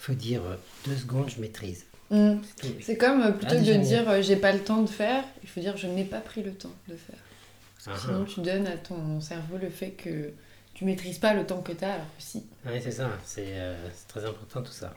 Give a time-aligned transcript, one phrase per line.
[0.00, 1.84] faut dire euh, deux secondes, je maîtrise.
[2.10, 2.36] Mm.
[2.80, 5.22] C'est comme euh, plutôt Ah, que de dire euh, j'ai pas le temps de faire,
[5.42, 7.18] il faut dire je n'ai pas pris le temps de faire.
[7.86, 10.30] Ah, Sinon tu donnes à ton cerveau le fait que
[10.74, 12.42] tu maîtrises pas le temps que tu as alors que si.
[12.66, 12.70] ah.
[12.70, 14.94] Ouais, c'est ça, c'est euh, c'est très important tout ça.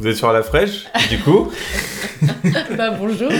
[0.00, 1.52] Vous êtes sur la fraîche, du coup.
[2.74, 3.30] bah bonjour.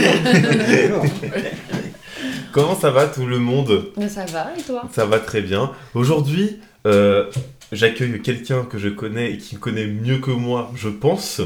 [2.53, 3.87] Comment ça va tout le monde?
[3.97, 4.83] Mais ça va et toi?
[4.93, 5.70] Ça va très bien.
[5.95, 7.31] Aujourd'hui, euh,
[7.73, 11.41] j'accueille quelqu'un que je connais et qui me connaît mieux que moi, je pense.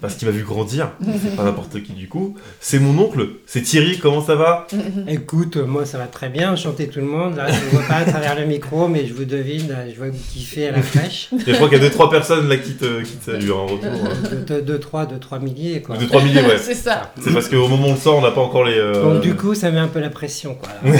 [0.00, 0.90] Parce qu'il m'a vu grandir.
[1.22, 2.36] C'est pas n'importe qui du coup.
[2.60, 3.28] C'est mon oncle.
[3.46, 3.98] C'est Thierry.
[3.98, 4.66] Comment ça va?
[5.06, 7.36] Écoute, moi ça va très bien, enchanté tout le monde.
[7.36, 9.94] Là, je ne vois pas à travers le micro, mais je vous devine, là, je
[9.96, 11.28] vois que vous kiffez à la fraîche.
[11.46, 13.66] Et je crois qu'il y a 2-3 personnes là qui te, qui te saluent en
[13.66, 13.86] retour.
[13.92, 14.60] hein.
[14.66, 15.96] 2, 3, 2, 3 milliers, quoi.
[15.96, 16.58] 2-3 milliers, ouais.
[16.60, 17.12] C'est ça.
[17.22, 18.76] C'est parce qu'au moment où on le sort, on n'a pas encore les.
[18.78, 20.70] euh, Donc du coup, ça met un peu la pression, quoi.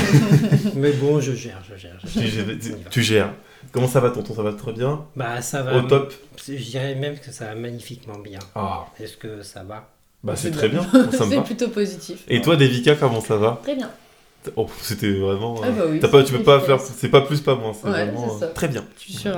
[0.76, 1.98] mais bon, je gère, je gère.
[2.04, 3.32] Je tu gères.
[3.72, 4.34] Comment ça va, tonton?
[4.34, 5.04] Ça va très bien?
[5.16, 5.76] Bah ça va.
[5.76, 6.12] Au top?
[6.46, 8.38] Je dirais même que ça va magnifiquement bien.
[8.54, 9.88] Ah, Est-ce que ça va?
[10.24, 10.84] Bah c'est très bien.
[11.12, 12.24] C'est plutôt positif.
[12.28, 13.60] Et toi, Devika, comment ça va?
[13.62, 13.90] Très bien.
[14.56, 15.60] Oh, c'était vraiment.
[15.62, 16.80] Ah bah oui, pas, tu peux pas faire.
[16.80, 17.72] C'est pas plus, pas moins.
[17.72, 18.46] C'est Ouais, vraiment c'est ça.
[18.46, 18.84] euh, très bien.
[18.98, 19.32] Je suis un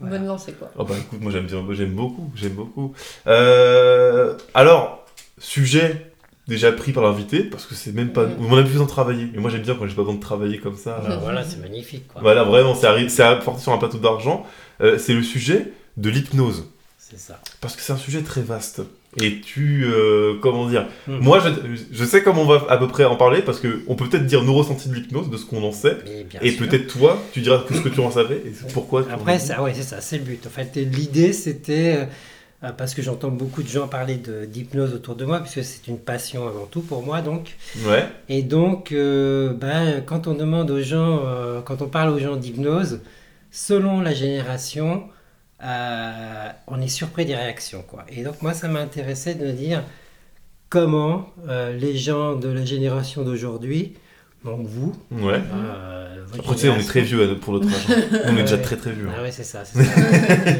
[0.00, 0.18] Voilà.
[0.18, 0.70] bonne lancée quoi.
[0.78, 2.92] Oh bah écoute, moi j'aime bien, j'aime beaucoup, j'aime beaucoup.
[3.26, 5.04] Euh, alors,
[5.38, 6.12] sujet
[6.48, 8.26] déjà pris par l'invité, parce que c'est même pas.
[8.26, 8.32] Mhm.
[8.50, 9.28] On a plus besoin de travailler.
[9.34, 11.02] Et moi j'aime bien quand j'ai pas besoin de travailler comme ça.
[11.06, 12.20] Ah, Voilà, c'est magnifique, quoi.
[12.22, 14.44] Voilà, vraiment, c'est arri- c'est apporté sur un plateau d'argent.
[14.80, 16.64] Euh, c'est le sujet de l'hypnose.
[16.98, 17.38] C'est ça.
[17.60, 18.82] Parce que c'est un sujet très vaste.
[19.22, 19.84] Et tu.
[19.86, 20.86] euh, comment dire?
[21.06, 21.18] Mhm.
[21.20, 21.50] Moi, je,
[21.92, 24.42] je sais comment on va à peu près en parler, parce qu'on peut peut-être dire
[24.42, 25.98] nos ressentis de l'hypnose, de ce qu'on en sait.
[26.42, 29.04] Et peut-être toi, tu diras que ce que tu en savais et pourquoi.
[29.04, 29.46] tu en Après, dis.
[29.46, 30.44] ça, ouais, c'est ça, c'est le but.
[30.46, 32.04] En fait, l'idée, c'était euh,
[32.72, 35.98] parce que j'entends beaucoup de gens parler de- d'hypnose autour de moi, puisque c'est une
[35.98, 37.56] passion avant tout pour moi, donc.
[37.86, 38.06] Ouais.
[38.28, 42.36] Et donc, euh, ben, quand on demande aux gens, euh, quand on parle aux gens
[42.36, 43.00] d'hypnose,
[43.50, 45.04] selon la génération,
[45.62, 48.04] euh, on est surpris des réactions, quoi.
[48.08, 49.82] Et donc, moi, ça m'intéressait de me dire
[50.68, 53.94] comment euh, les gens de la génération d'aujourd'hui,
[54.44, 55.34] donc vous, Ouais.
[55.52, 57.86] euh, votre Après, tu sais, on est très vieux euh, pour notre âge.
[57.88, 58.18] hein.
[58.26, 59.06] On est déjà très très vieux.
[59.08, 59.14] hein.
[59.18, 59.64] Ah ouais, c'est ça.
[59.64, 60.00] c'est ça.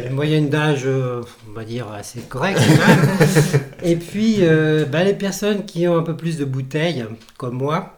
[0.09, 2.61] Une moyenne d'âge, euh, on va dire, assez correcte.
[2.61, 3.62] quand même.
[3.83, 7.05] Et puis, euh, bah, les personnes qui ont un peu plus de bouteilles,
[7.37, 7.97] comme moi,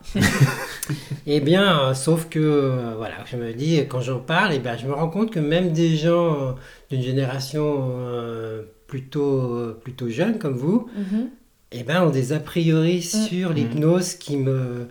[1.26, 4.92] eh bien, sauf que, voilà, je me dis, quand j'en parle, eh ben, je me
[4.92, 6.54] rends compte que même des gens
[6.90, 11.28] d'une génération euh, plutôt, plutôt jeune comme vous, Mhm.
[11.72, 14.86] eh ben, ont des a priori sur l'hypnose qui me,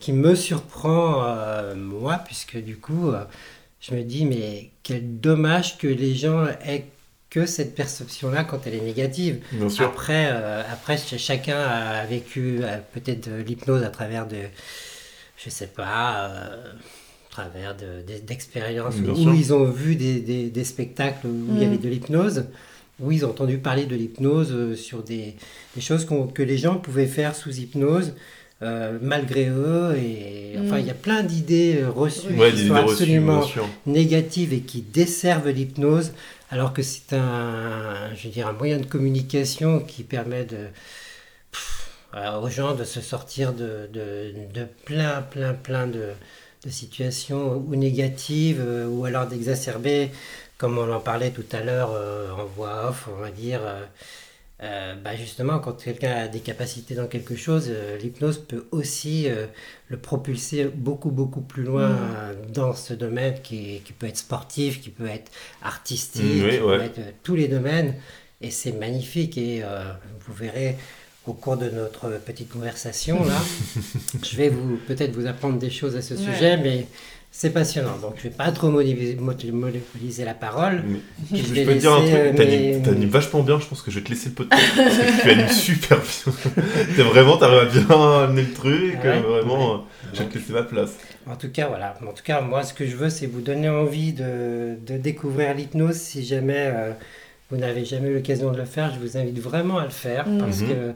[0.00, 3.24] qui me surprend, euh, moi, puisque du coup, euh,
[3.80, 6.86] je me dis, mais quel dommage que les gens aient
[7.30, 9.40] que cette perception-là quand elle est négative.
[9.52, 9.84] Bien sûr.
[9.86, 14.36] Après, euh, après ch- chacun a vécu euh, peut-être de l'hypnose à travers de,
[15.36, 20.20] je sais pas, euh, à travers de- de- d'expériences Bien où ils ont vu des,
[20.20, 21.68] des- des spectacles où il y Mm.
[21.68, 22.44] avait de l'hypnose,
[22.98, 25.36] où ils ont entendu parler de l'hypnose sur des,
[25.76, 28.14] des choses que les gens pouvaient faire sous hypnose.
[28.62, 30.80] Euh, malgré eux et enfin Mm.
[30.80, 33.40] il y a plein d'idées euh, reçues Ouais, qui sont reçues, absolument
[33.86, 36.12] négatives et qui desservent l'hypnose,
[36.50, 40.66] alors que c'est un, je veux dire, un moyen de communication qui permet de,
[41.52, 46.08] pff, euh, aux gens de se sortir de, de, de plein, plein, plein de,
[46.64, 50.10] de situations ou négatives ou alors d'exacerber,
[50.56, 53.60] comme on en parlait tout à l'heure euh, en voix off, on va dire.
[53.62, 53.84] euh,
[54.62, 59.28] euh, bah justement, quand quelqu'un a des capacités dans quelque chose, euh, l'hypnose peut aussi
[59.28, 59.46] euh,
[59.88, 62.52] le propulser beaucoup, beaucoup plus loin Mm.
[62.52, 65.30] dans ce domaine qui, peut être sportif, qui peut être
[65.62, 66.84] artistique, Mm, oui, qui peut ouais.
[66.86, 67.94] être tous les domaines.
[68.40, 69.36] Et c'est magnifique.
[69.38, 69.62] Et
[70.26, 70.76] vous verrez
[71.26, 73.36] au cours de notre petite conversation, là,
[74.24, 76.32] je vais vous peut-être vous apprendre des choses à ce Ouais.
[76.32, 76.86] sujet, mais
[77.30, 77.96] c'est passionnant.
[78.02, 80.82] Donc, je ne vais pas trop monopoliser, la parole.
[81.30, 83.90] Mais je vais peux te dire un truc, euh, t'animes vachement bien, je pense que
[83.90, 84.62] je vais te laisser le podcast.
[84.76, 86.32] parce que tu animes super bien.
[86.96, 89.80] T'es vraiment, t'arrives à bien amener le truc, Ah ouais euh, vraiment, Ouais.
[90.14, 90.96] je vais te laisser ma place.
[91.26, 91.94] En tout cas, voilà.
[92.02, 95.54] En tout cas, moi, ce que je veux, c'est vous donner envie de, de découvrir
[95.54, 95.96] l'hypnose.
[95.96, 96.92] Si jamais euh,
[97.50, 100.26] vous n'avez jamais eu l'occasion de le faire, je vous invite vraiment à le faire
[100.26, 100.38] Mhm.
[100.38, 100.94] parce que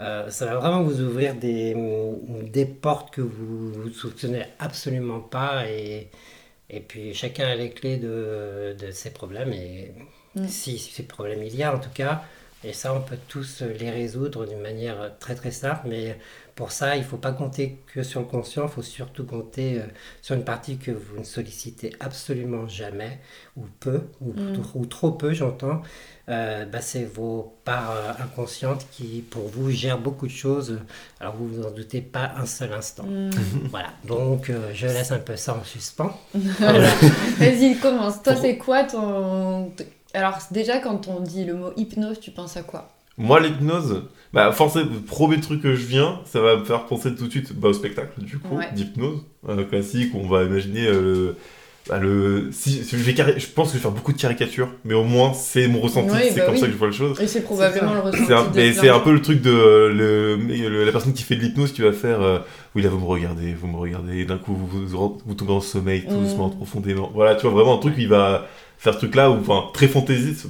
[0.00, 1.74] euh, ça va vraiment vous ouvrir des,
[2.52, 5.68] des portes que vous ne soupçonnez absolument pas.
[5.70, 6.08] Et,
[6.70, 9.52] et puis, chacun a les clés de, de ses problèmes.
[9.52, 9.92] Et
[10.36, 10.48] Mhm.
[10.48, 12.22] si ces problèmes il y a, en tout cas,
[12.62, 15.82] et ça, on peut tous les résoudre d'une manière très très simple.
[15.88, 16.18] Mais
[16.56, 19.78] pour ça, il ne faut pas compter que sur le conscient, il faut surtout compter
[19.78, 19.84] euh,
[20.22, 23.20] sur une partie que vous ne sollicitez absolument jamais,
[23.56, 24.56] ou peu, ou, Mm.
[24.74, 25.82] ou trop peu, j'entends.
[26.28, 30.80] Euh, bah, c'est vos parts euh, inconscientes qui, pour vous, gèrent beaucoup de choses,
[31.20, 33.04] alors vous vous en doutez pas un seul instant.
[33.04, 33.30] Mm.
[33.70, 36.18] Voilà, donc euh, je laisse un peu ça en suspens.
[37.38, 38.22] Vas-y, commence.
[38.22, 39.72] Toi, Pour- c'est quoi ton.
[40.14, 42.90] Alors, déjà, quand on dit le mot hypnose, tu penses à quoi?
[43.18, 44.02] Moi, l'hypnose,
[44.32, 47.30] bah, forcément, le premier truc que je viens, ça va me faire penser tout de
[47.30, 48.68] suite bah, au spectacle, du coup, Ouais.
[48.74, 51.32] d'hypnose, euh, classique, où on va imaginer euh,
[51.88, 52.50] bah, le.
[52.52, 54.92] Si, si je, vais cari- je pense que je vais faire beaucoup de caricatures, mais
[54.94, 56.60] au moins, c'est mon ressenti, c'est bah comme oui.
[56.60, 57.18] ça que je vois les choses.
[57.20, 59.92] Et c'est probablement le ressenti un, de plein c'est un peu le truc de euh,
[59.94, 62.40] le, le- la personne qui fait de l'hypnose qui va faire euh,
[62.74, 65.60] oui là vous me regardez vous me regardez et d'un coup vous, vous, tombez en
[65.60, 66.24] sommeil tout Mm.
[66.24, 68.46] doucement profondément voilà tu vois vraiment un truc où il va
[68.78, 70.48] faire ce truc là ou enfin très fantaisiste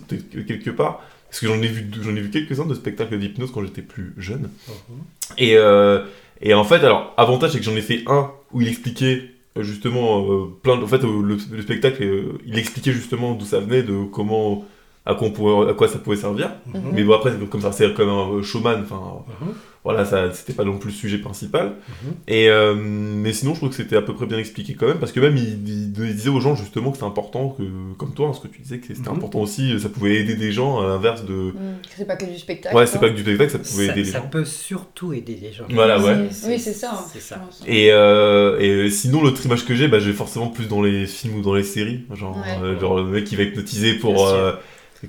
[0.48, 3.50] quelque part parce que j'en ai vu j'en ai vu quelques uns de spectacles d'hypnose
[3.52, 4.98] quand j'étais plus jeune Mhm.
[5.38, 6.04] et euh,
[6.40, 9.62] et en fait alors avantage c'est que j'en ai fait un où il expliquait euh,
[9.62, 13.60] justement euh, plein de, en fait le, le spectacle euh, il expliquait justement d'où ça
[13.60, 14.64] venait de comment
[15.06, 16.80] à quoi, on pouvait- à quoi ça pouvait servir Mhm.
[16.92, 19.00] mais bon, après, comme ça, c'est comme un showman, enfin,
[19.40, 19.52] Mhm.
[19.84, 21.76] voilà, ça, c'était pas non plus le sujet principal.
[21.88, 22.12] Mhm.
[22.26, 24.98] Et, euh, mais sinon, je trouve que c'était à peu près bien expliqué quand même,
[24.98, 27.62] parce que même, il, il- il disait aux gens justement que c'est important, que,
[27.96, 30.50] comme toi, hein, ce que tu disais, que c'était important aussi, ça pouvait aider des
[30.50, 31.32] gens, à l'inverse de.
[31.34, 31.54] Mm.
[31.96, 32.74] C'est pas que du spectacle.
[32.74, 34.26] Ouais, c'est pas que du spectacle, ça pouvait Ça, aider les ça gens.
[34.28, 35.64] peut surtout aider les gens.
[35.70, 36.28] Voilà, ouais.
[36.48, 36.90] Oui, c'est ça.
[36.94, 37.36] hein, ça.
[37.68, 41.36] Et, euh, et sinon, l'autre image que j'ai, bah, j'ai forcément plus dans les films
[41.36, 42.00] ou dans les séries.
[42.12, 42.58] Genre, Ouais.
[42.60, 44.26] euh, genre le mec qui va hypnotiser pour.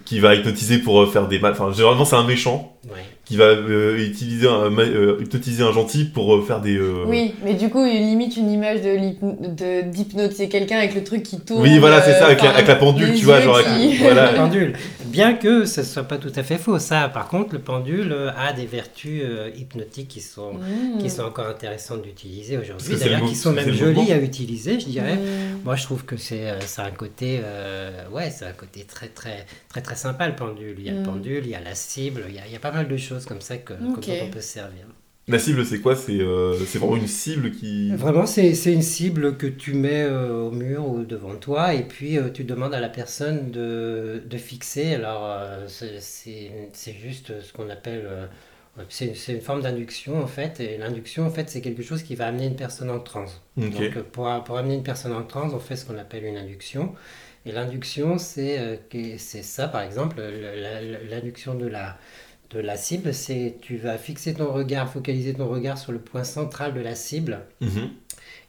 [0.05, 1.53] Qui va hypnotiser pour euh, faire des mal.
[1.53, 3.05] Enfin, généralement, c'est un méchant Ouais.
[3.27, 6.77] Qui va euh, utiliser un, euh, hypnotiser un gentil pour euh, faire des.
[6.77, 11.23] euh, Oui, mais du coup, il limite une image de d'hypnotiser quelqu'un avec le truc
[11.23, 11.61] qui tourne.
[11.61, 13.59] Oui, voilà, c'est ça, avec, la, enfin, avec la pendule, tu vois, genre.
[13.61, 14.33] qui- avec- Le voilà.
[14.33, 14.73] pendule.
[15.07, 16.79] Bien que ce soit pas tout à fait faux.
[16.79, 20.99] Ça, par contre, le pendule a des vertus euh, hypnotiques qui sont, Mm.
[20.99, 22.95] qui sont encore intéressantes d'utiliser aujourd'hui.
[22.97, 25.15] D'ailleurs, qui sont même jolies à utiliser, je dirais.
[25.15, 25.63] Mm.
[25.65, 29.45] Moi, je trouve que c'est c'est un côté, euh, ouais, c'est un côté très très
[29.69, 30.75] très très sympa le pendule.
[30.77, 31.03] Il y a le Mm.
[31.03, 32.97] pendule, il y a la cible, il y a, il y a pas mal de
[32.97, 33.93] choses comme ça que, on
[34.29, 34.85] peut se servir.
[35.29, 35.95] La cible, c'est quoi?
[35.95, 37.89] C'est euh, c'est vraiment une cible qui.
[37.91, 41.83] Vraiment, c'est c'est une cible que tu mets euh, au mur ou devant toi et
[41.83, 44.93] puis euh, tu demandes à la personne de, de fixer.
[44.95, 45.99] Alors, euh, c'est-
[46.93, 48.03] juste ce qu'on appelle.
[48.05, 48.25] euh,
[48.89, 50.59] c'est c'est une forme d'induction en fait.
[50.61, 53.41] Et l'induction, en fait, c'est quelque chose qui va amener une personne en transe.
[53.95, 56.93] Donc, pour, pour amener une personne en transe, on fait ce qu'on appelle une induction.
[57.45, 60.21] Et l'induction, c'est euh, que- c'est ça, par exemple,
[61.09, 61.97] l'induction de la,
[62.49, 66.23] de la cible, c'est tu vas fixer ton regard, focaliser ton regard sur le point
[66.23, 67.89] central de la cible, Mhm.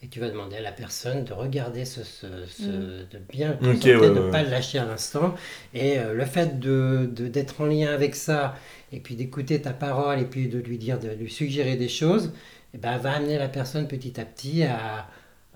[0.03, 3.07] et tu vas demander à la personne de regarder ce, ce- ce- Mm.
[3.13, 5.35] de bien Ok, concentrer, ouais, de ne ouais, pas le lâcher à l'instant.
[5.75, 8.55] Et euh, le fait de d'être en lien avec ça,
[8.93, 12.33] et puis d'écouter ta parole, et puis de lui dire, de lui suggérer des choses,
[12.75, 15.09] eh ben, va amener la personne petit à petit à,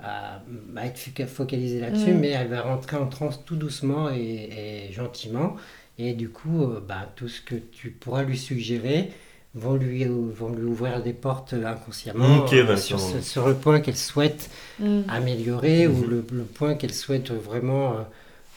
[0.03, 0.43] à,
[0.77, 4.93] à être foca- focalisée là-dessus, mais elle va rentrer en transe tout doucement et, et
[4.93, 5.55] gentiment.
[6.10, 9.10] Et du coup, euh, bah, tout ce que tu pourras lui suggérer
[9.54, 12.78] vont lui, vont lui ouvrir des portes inconsciemment euh, d'accord.
[12.78, 14.50] sur, ce- sur le point qu'elle souhaite
[14.81, 15.02] Mm.
[15.08, 16.10] améliorer ou Mhm.
[16.10, 18.02] le, le point qu'elle souhaite vraiment euh,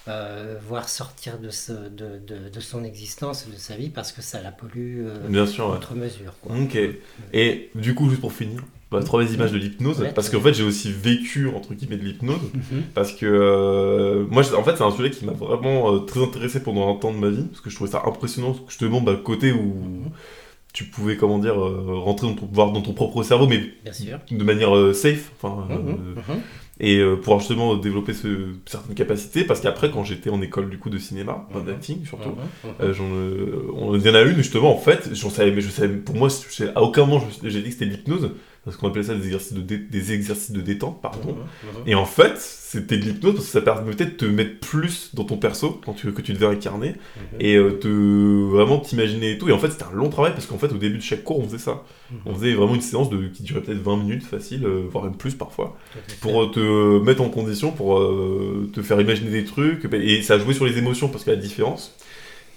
[0.07, 4.21] euh, voir sortir de, ce, de, de, de son existence, de sa vie, parce que
[4.21, 5.77] ça la pollue euh, Bien sûr, ouais.
[5.77, 6.33] outre mesure.
[6.41, 6.56] Quoi.
[6.56, 6.77] Ok.
[7.33, 8.63] Et du coup, juste pour finir,
[9.00, 11.97] bah, trois belles images de l'hypnose, Ouais, parce qu'en fait, j'ai aussi vécu, entre guillemets,
[11.97, 12.39] de l'hypnose.
[12.53, 12.83] Mhm.
[12.94, 16.62] Parce que euh, moi, en fait, c'est un sujet qui m'a vraiment euh, très intéressé
[16.62, 19.18] pendant un temps de ma vie, parce que je trouvais ça impressionnant, justement, bah, le
[19.19, 19.75] côté où
[20.74, 23.93] tu pouvais, comment dire, euh, rentrer dans ton, voir dans ton propre cerveau, mais Bien
[23.93, 24.17] sûr.
[24.29, 26.41] de manière safe, enfin, Mhm, mhm.
[26.81, 28.27] et pouvoir justement développer ce,
[28.65, 32.31] certaines capacités, parce qu'après, quand j'étais en école du coup de cinéma, d'acting surtout,
[32.81, 36.27] il y en a une justement en fait, savais, mais je savais, pour moi,
[36.75, 38.31] à aucun moment j'ai dit que c'était de l'hypnose,
[38.65, 41.29] parce qu'on appelait ça des exercices de, dé- des exercices de détente, pardon.
[41.29, 41.36] Mhm,
[41.81, 41.88] mhm.
[41.88, 45.24] Et en fait, c'était de l'hypnose parce que ça permettait de te mettre plus dans
[45.24, 47.38] ton perso quand tu, que tu devais incarner Mhm.
[47.39, 47.88] et euh, te
[48.50, 49.48] vraiment t'imaginer et tout.
[49.48, 51.39] Et en fait, c'était un long travail parce qu'en fait, au début de chaque cours,
[51.39, 51.84] on faisait ça.
[52.25, 55.15] On faisait vraiment une séance de, qui durait peut-être 20 minutes facile, euh, voire même
[55.17, 55.75] plus parfois,
[56.22, 58.00] pour euh, te mettre en condition, pour
[58.74, 59.88] te faire imaginer des trucs.
[59.93, 61.95] Et ça jouait sur les émotions parce qu'il y a la différence.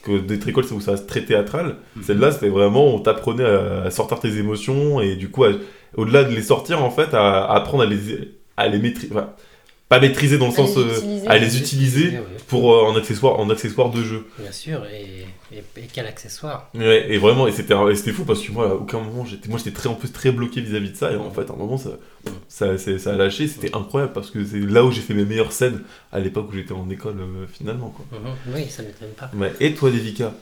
[0.02, 1.76] Que d'être école, c'est où ça reste très théâtral.
[2.02, 5.52] Celle-là, c'était vraiment, on t'apprenait à, à sortir tes émotions et du coup, à-
[5.96, 7.98] au-delà de les sortir, en fait, à, à apprendre à les,
[8.56, 9.12] à les maîtriser.
[9.12, 9.30] Enfin,
[9.88, 10.76] pas maîtriser dans le À sens.
[10.76, 11.28] les euh, utiliser.
[11.28, 14.26] à les utiliser Oui, pour, euh, en, accessoire, en accessoire de jeu.
[14.38, 18.24] Bien sûr, et, et, et quel accessoire Ouais, et vraiment, et c'était et c'était fou
[18.26, 20.90] parce que moi, à aucun moment, j'étais moi j'étais très, en plus très bloqué vis-à-vis
[20.90, 21.10] de ça.
[21.12, 21.90] Et en fait, à un moment, ça,
[22.48, 23.48] ça, a lâché.
[23.48, 25.80] C'était incroyable parce que c'est là où j'ai fait mes meilleures scènes
[26.12, 27.88] à l'époque où j'étais en école, euh, finalement.
[27.88, 28.04] Quoi.
[28.18, 28.54] Mhm.
[28.54, 29.30] Oui, ça ne m'étonne pas.
[29.34, 29.54] Ouais.
[29.58, 30.34] Et toi, Devika?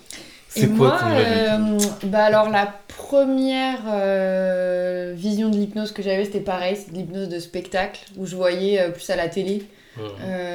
[0.56, 6.40] C'est quoi moi, euh, bah alors la première euh, vision de l'hypnose que j'avais, c'était
[6.40, 9.64] pareil, c'est de l'hypnose de spectacle, où je voyais euh, plus à la télé.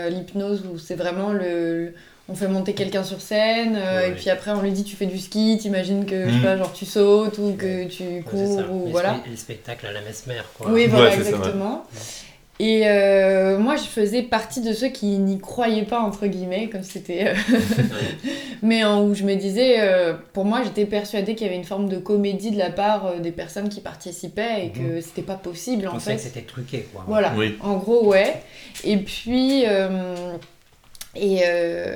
[0.09, 1.93] L'hypnose où c'est vraiment le, le-
[2.29, 4.09] on fait monter quelqu'un sur scène euh, Ouais.
[4.09, 6.43] et puis après on lui dit tu fais du ski, t'imagines que je sais Mhm.
[6.43, 8.65] pas genre tu sautes ou que tu Ouais, cours ça.
[8.71, 9.15] ou Les voilà.
[9.29, 10.69] Les spectacles à la mesmer, quoi.
[10.71, 11.27] Oui, voilà, Ouais, ça, ouais.
[11.29, 11.83] exactement.
[12.63, 16.83] Et euh, moi, je faisais partie de ceux qui n'y croyaient pas, entre guillemets, comme
[16.83, 17.29] c'était.
[17.29, 17.33] euh,
[18.61, 21.63] Mais en- où je me disais, euh, pour moi, j'étais persuadée qu'il y avait une
[21.65, 25.83] forme de comédie de la part des personnes qui participaient et que c'était pas possible,
[25.83, 26.15] Je en fait.
[26.15, 27.03] que c'était truqué, quoi.
[27.07, 27.57] Voilà, Oui.
[27.61, 28.35] en gros, ouais.
[28.83, 30.33] Et puis, euh,
[31.15, 31.95] et, euh,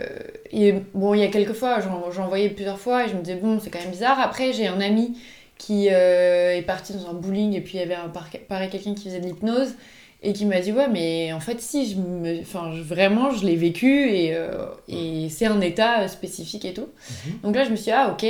[0.52, 1.78] et bon, il y a quelques fois,
[2.12, 4.20] j'en voyais plusieurs fois et je me disais, bon, c'est quand même bizarre.
[4.20, 5.16] Après, j'ai un ami
[5.60, 8.70] qui euh, est parti dans un bowling et puis il y avait un, par- pareil
[8.70, 9.76] quelqu'un qui faisait de l'hypnose
[10.28, 13.46] et qui m'a dit, ouais, mais en fait, si, je me, enfin, je- vraiment, je
[13.46, 16.88] l'ai vécu et, euh, et c'est un état euh, spécifique et tout.
[17.28, 17.40] Mhm.
[17.44, 18.26] Donc là, je me suis dit, ah, ok.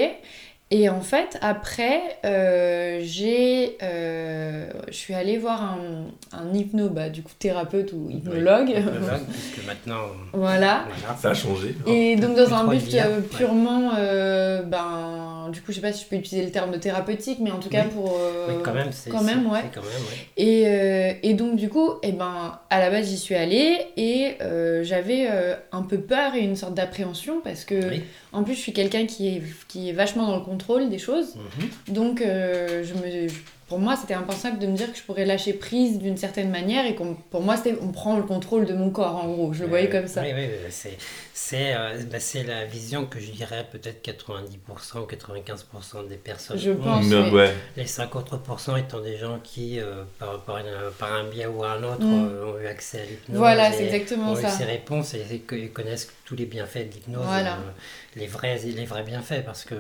[0.72, 7.10] Et en fait, après, euh, j'ai, euh, je suis allée voir un, un hypno, bah,
[7.10, 8.70] du coup, thérapeute ou hypnologue.
[8.70, 10.02] Oui, hypnologue, puisque maintenant.
[10.34, 10.86] Voilà.
[10.88, 11.18] voilà.
[11.20, 11.76] Ça a changé.
[11.86, 13.22] Et donc dans un but euh, ouais.
[13.38, 16.78] purement, euh, ben, du coup, je sais pas si je peux utiliser le terme de
[16.78, 17.92] thérapeutique, mais en tout cas Oui.
[17.94, 18.18] pour...
[18.20, 19.32] euh, Oui, quand même, c'est quand ouais.
[19.34, 19.62] quand même, ouais.
[20.38, 24.36] Et, euh, et donc du coup, eh ben, à la base, j'y suis allée et
[24.42, 28.04] euh, j'avais euh, un peu peur et une sorte d'appréhension parce que, Oui.
[28.36, 31.36] En plus, je suis quelqu'un qui est, qui est vachement dans le contrôle des choses.
[31.36, 31.94] Mhm.
[31.94, 33.28] Donc, euh, je me,
[33.68, 36.86] pour moi, c'était impensable de me dire que je pourrais lâcher prise d'une certaine manière
[36.86, 39.54] et qu'on, pour moi, c'était on prend le contrôle de mon corps, en gros.
[39.54, 40.22] Je le voyais Euh, comme ça.
[40.22, 40.98] Oui, oui, oui, c'est,
[41.34, 46.58] c'est, euh, bah, c'est la vision que je dirais peut-être 90% ou 95% des personnes
[46.60, 47.06] Je pense.
[47.06, 47.30] Mais oui.
[47.32, 47.54] ouais.
[47.76, 51.64] Les 50 autres étant des gens qui, euh, par, par, une- par un biais ou
[51.64, 52.28] un autre, Mm.
[52.30, 53.38] euh, ont eu accès à l'hypnose.
[53.38, 54.50] Voilà, et c'est exactement ont eu ça.
[54.50, 57.54] ces réponses et, et connaissent tous les bienfaits de l'hypnose, Voilà.
[57.54, 57.72] euh,
[58.16, 59.44] les, vrais, les vrais bienfaits.
[59.44, 59.76] Parce que,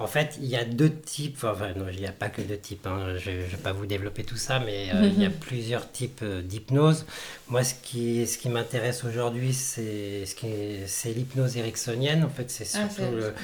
[0.00, 2.56] en fait, il y a deux types, enfin, non, il n'y a pas que deux
[2.58, 5.30] types, hein, je ne vais pas vous développer tout ça, mais euh, il y a
[5.48, 7.04] plusieurs types euh, d'hypnose.
[7.48, 12.22] Moi, ce qui, ce qui m'intéresse aujourd'hui, c'est, ce l'hypnose ericksonienne.
[12.24, 13.34] En fait, c'est Ah, surtout le,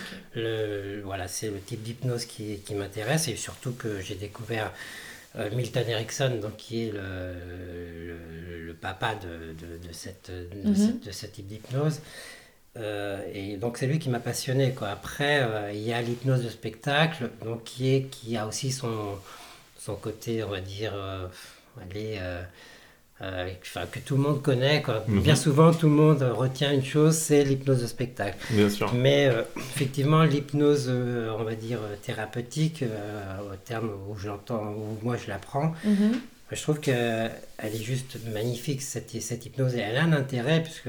[0.40, 4.72] le, voilà, c'est le type d'hypnose qui, qui m'intéresse et surtout que j'ai découvert
[5.36, 7.34] euh, Milton Erickson, donc, qui est le,
[8.06, 10.76] le, le papa de, de, de cette, de, Mhm.
[10.76, 12.00] cette- de ce type d'hypnose.
[12.76, 14.72] Euh, et donc c'est lui qui m'a passionné.
[14.72, 14.88] Quoi.
[14.88, 18.92] Après, euh, il y a l'hypnose de spectacle, donc, qui, est, qui a aussi son,
[19.78, 21.26] son côté, on va dire, euh,
[21.80, 22.42] allez, euh,
[23.22, 24.82] euh, enfin, que tout le monde connaît.
[24.82, 25.04] Quoi.
[25.06, 25.22] Mhm.
[25.22, 28.36] Bien souvent, tout le monde retient une chose, c'est l'hypnose de spectacle.
[28.50, 28.92] Bien sûr.
[28.92, 34.72] Mais euh, effectivement, l'hypnose, euh, on va dire thérapeutique, euh, au terme où je l'entends,
[34.72, 36.20] où moi je la prends, Mhm.
[36.50, 37.30] je trouve qu'elle
[37.62, 40.88] est juste magnifique cette, cette hypnose et elle a un intérêt puisque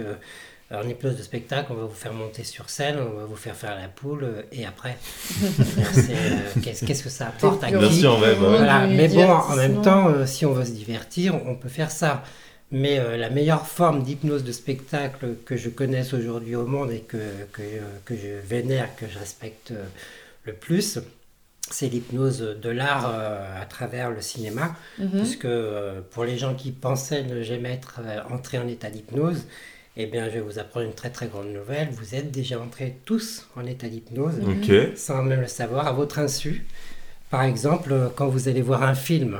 [0.83, 3.55] en hypnose de spectacle, on va vous faire monter sur scène, on va vous faire
[3.55, 4.97] faire la poule euh, et après,
[5.43, 8.33] euh, qu'est-ce que ça apporte à qui sûr, ouais.
[8.35, 11.91] voilà, mais bon, en même temps, euh, si on veut se divertir, on peut faire
[11.91, 12.23] ça.
[12.71, 17.01] Mais euh, la meilleure forme d'hypnose de spectacle que je connaisse aujourd'hui au monde et
[17.01, 17.17] que,
[17.53, 17.61] que,
[18.05, 19.71] que je vénère, que je respecte
[20.43, 20.99] le plus,
[21.71, 24.75] c'est l'hypnose de l'art euh, à travers le cinéma.
[24.99, 25.09] Mhm.
[25.11, 29.45] Puisque euh, pour les gens qui pensaient ne jamais être euh, entrés en état d'hypnose,
[29.97, 31.89] eh bien, je vais vous apprendre une très très grande nouvelle.
[31.91, 34.71] Vous êtes déjà entrés tous en état d'hypnose Ok.
[34.97, 36.65] sans même le savoir, à votre insu.
[37.29, 39.37] Par exemple, quand vous allez voir un film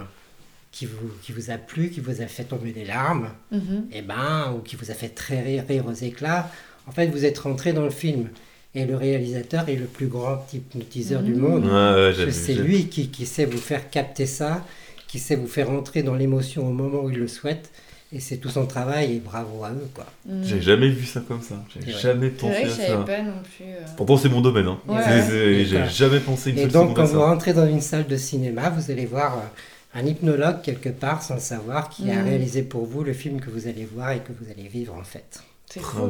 [0.72, 3.86] qui vous, qui vous a plu, qui vous a fait tomber des larmes, Mhm.
[3.92, 6.50] et ben, ou qui vous a fait très rire, rire aux éclats,
[6.88, 8.30] en fait, vous êtes rentré dans le film.
[8.78, 11.40] Et le réalisateur est le plus grand hypnotiseur du Mhm.
[11.40, 11.66] monde.
[11.66, 14.66] Ouais, ouais, Parce que j'avais- C'est lui qui, qui sait vous faire capter ça,
[15.08, 17.70] qui sait vous faire entrer dans l'émotion au moment où il le souhaite.
[18.16, 19.90] Et c'est tout son travail et bravo à eux.
[19.94, 20.06] Quoi.
[20.26, 20.42] Mhm.
[20.46, 21.56] J'ai jamais vu ça comme ça.
[21.74, 22.02] J'ai vrai.
[22.02, 22.98] jamais C'est vrai pensé que à ça.
[23.04, 23.66] pas non plus.
[23.66, 23.86] euh.
[23.98, 24.68] Pourtant, c'est mon domaine.
[24.68, 24.80] Hein.
[24.88, 25.66] Ouais.
[25.66, 27.26] J'ai jamais pensé une Et seule donc, quand à vous ça.
[27.26, 31.34] rentrez dans une salle de cinéma, vous allez voir euh, un hypnologue quelque part sans
[31.34, 32.24] le savoir qui a Mhm.
[32.30, 35.04] réalisé pour vous le film que vous allez voir et que vous allez vivre en
[35.04, 35.42] fait.
[35.70, 36.10] C'est Oh,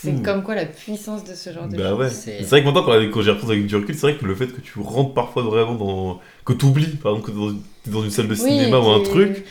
[0.00, 2.08] c'est comme quoi la puissance de ce genre de Bah ouais.
[2.08, 4.34] C'est- vrai que maintenant, quand, quand j'y repense avec du recul, c'est vrai que le
[4.34, 6.20] fait que tu rentres parfois vraiment dans.
[6.46, 7.52] que tu oublies, par exemple, que dans,
[7.84, 9.44] t'es dans une salle de Oui, cinéma ou un truc.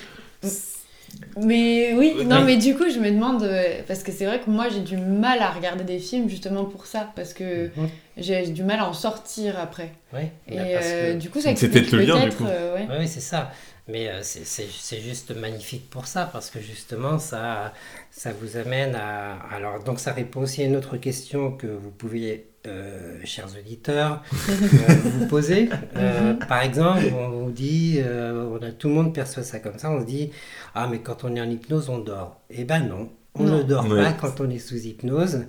[1.38, 2.24] Mais oui, Ouais.
[2.26, 4.80] non, mais du coup, je me demande, euh, parce que c'est vrai que moi j'ai
[4.82, 7.90] du mal à regarder des films justement pour ça, parce que Mhm.
[8.18, 9.92] j'ai du mal à en sortir après.
[10.14, 12.38] Ouais, Et bah, parce euh, que- du coup, ça explique peut-être le lien, du peut-être,
[12.38, 12.46] coup.
[12.46, 12.88] euh, ouais.
[12.90, 13.52] Oui, oui, c'est ça.
[13.90, 17.74] Mais euh, c'est- c'est c'est juste magnifique pour ça, parce que justement, ça,
[18.12, 19.36] ça vous amène à...
[19.52, 24.22] Alors, donc ça répond aussi à une autre question que vous pouvez, euh, chers auditeurs,
[24.50, 25.70] euh, vous poser.
[25.96, 29.78] Euh, par exemple, on vous dit, euh, on a, tout le monde perçoit ça comme
[29.78, 30.32] ça, on se dit,
[30.76, 32.42] ah mais quand on est en hypnose, on dort.
[32.50, 33.58] Eh ben non, on Non.
[33.58, 35.46] ne dort pas quand on est sous hypnose.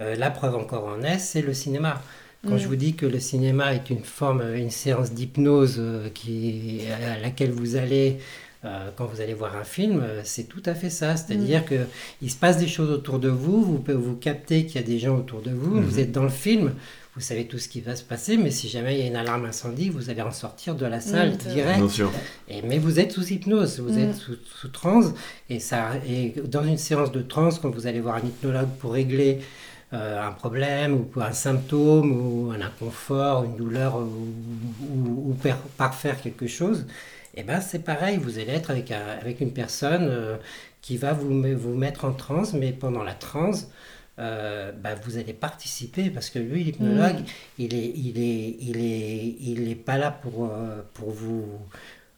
[0.00, 2.02] Euh, la preuve encore en est, c'est le cinéma.
[2.46, 2.58] Quand Mm.
[2.58, 5.82] je vous dis que le cinéma est une forme, une séance d'hypnose
[6.14, 6.82] qui,
[7.16, 8.18] à laquelle vous allez
[8.64, 11.16] euh, quand vous allez voir un film, euh, c'est tout à fait ça.
[11.16, 11.86] C'est-à-dire que
[12.22, 14.86] il se passe des choses autour de vous, vous, pouvez- vous captez qu'il y a
[14.86, 16.72] des gens autour de vous, vous êtes dans le film,
[17.14, 19.16] vous savez tout ce qui va se passer, mais si jamais il y a une
[19.16, 21.78] alarme incendie, vous allez en sortir de la salle Mm, c'est direct.
[21.78, 22.12] Bien sûr.
[22.48, 23.98] Et, mais vous êtes sous hypnose, vous Mm.
[23.98, 25.06] êtes sous, sous transe.
[25.50, 28.92] Et, ça, et dans une séance de transe, quand vous allez voir un hypnologue pour
[28.92, 29.38] régler
[29.94, 34.28] euh, un problème ou pour un symptôme ou un inconfort, une douleur ou,
[34.84, 36.84] ou- ou per- parfaire quelque chose,
[37.38, 40.36] et ben c'est pareil, vous allez être avec, un- avec une personne euh,
[40.82, 43.68] qui va vous, vous mettre en transe, mais pendant la transe,
[44.18, 47.20] euh, bah, vous allez participer parce que lui, l'hypnologue,
[47.58, 51.44] il est, il est, il est, il est pas là pour, euh, pour vous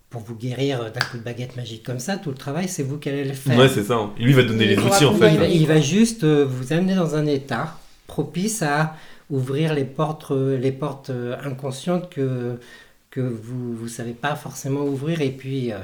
[0.08, 2.16] pour vous guérir d'un coup de baguette magique comme ça.
[2.16, 3.56] Tout le travail, c'est vous qui allez le faire.
[3.56, 4.10] Ouais, c'est ça.
[4.18, 5.38] Lui, il va donner Il les outils, en il, accompagner.
[5.38, 5.54] va, fait.
[5.54, 8.96] il va juste euh, vous amener dans un état propice à
[9.30, 11.12] ouvrir les portes, les portes
[11.44, 12.58] inconscientes que,
[13.10, 15.20] que vous ne savez pas forcément ouvrir.
[15.20, 15.78] Et puis, euh,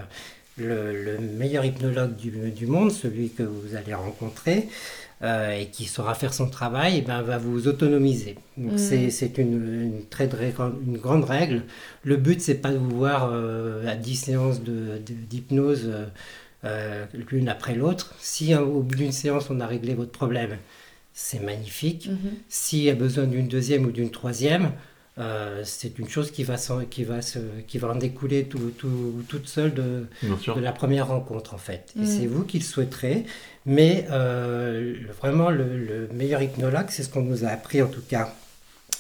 [0.59, 4.69] le, le meilleur hypnologue du, du monde, celui que vous allez rencontrer,
[5.23, 8.37] euh, et qui saura faire son travail, eh ben, va vous autonomiser.
[8.57, 9.11] Donc Mm.
[9.11, 11.63] c'est, une, une très très grande- une grande règle.
[12.05, 16.05] Le but, c'est pas de vous voir euh, à 10 séances de, de- d'hypnose euh,
[16.65, 18.15] euh, l'une après l'autre.
[18.21, 20.57] Si hein, au bout d'une séance, on a réglé votre problème,
[21.15, 22.09] c'est magnifique.
[22.11, 22.33] Mhm.
[22.49, 24.73] S'il y a besoin d'une deuxième ou d'une troisième,
[25.19, 26.57] euh, c'est une chose qui va,
[26.91, 30.07] qui va, se, qui va en découler tout, tout- toute seule de,
[30.61, 31.93] la première rencontre en fait.
[31.97, 32.07] Et Mm.
[32.07, 33.25] c'est vous qui le souhaiterez.
[33.65, 37.89] Mais euh, le- vraiment le, le meilleur hypnologue, c'est ce qu'on nous a appris en
[37.89, 38.35] tout cas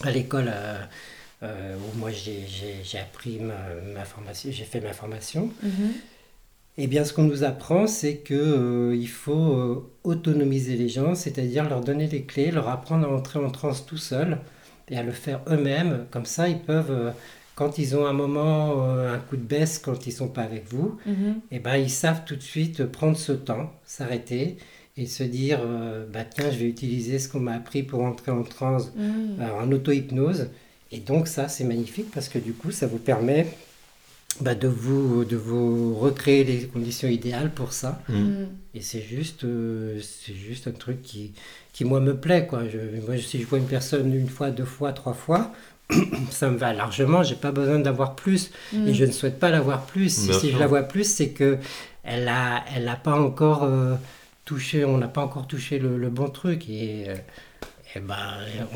[0.02, 0.78] à l'école euh,
[1.42, 3.54] euh, où moi j'ai j'ai- j'ai appris ma,
[3.94, 5.50] ma formation, j'ai fait ma formation.
[5.62, 5.92] Mhm.
[6.78, 11.14] Eh bien, ce qu'on nous apprend, c'est que euh, il faut euh, autonomiser les gens,
[11.14, 14.38] c'est-à-dire leur donner les clés, leur apprendre à entrer en transe tout seul
[14.90, 16.06] et à le faire eux-mêmes.
[16.10, 17.10] Comme ça, ils peuvent, euh,
[17.54, 20.64] quand ils ont un moment, euh, un coup de baisse, quand ils sont pas avec
[20.70, 21.40] vous, Mhm.
[21.50, 24.56] eh ben, ils savent tout de suite prendre ce temps, s'arrêter
[24.96, 28.30] et se dire euh, bah, tiens, je vais utiliser ce qu'on m'a appris pour entrer
[28.32, 30.48] en transe, euh, en auto-hypnose.
[30.92, 33.46] Et donc, ça, c'est magnifique parce que du coup, ça vous permet
[34.40, 38.02] bah, de, vous, de vous recréer les conditions idéales pour ça.
[38.08, 38.44] Mm.
[38.74, 41.32] Et c'est juste, euh, c'est juste un truc qui,
[41.72, 42.46] qui, moi, me plaît.
[42.46, 42.64] Quoi.
[42.68, 45.52] Je, moi, si je vois une personne une fois, deux fois, trois fois,
[46.30, 47.22] ça me va largement.
[47.22, 48.50] J'ai pas besoin d'avoir plus.
[48.72, 48.88] Mhm.
[48.88, 50.14] Et je ne souhaite pas l'avoir plus.
[50.14, 51.58] Si, Bien si je la vois plus, c'est que
[52.02, 53.94] elle a, elle a pas encore euh,
[54.44, 56.68] touché, on n'a pas encore touché le, le bon truc.
[56.68, 57.14] Et, euh,
[57.96, 58.16] eh ben,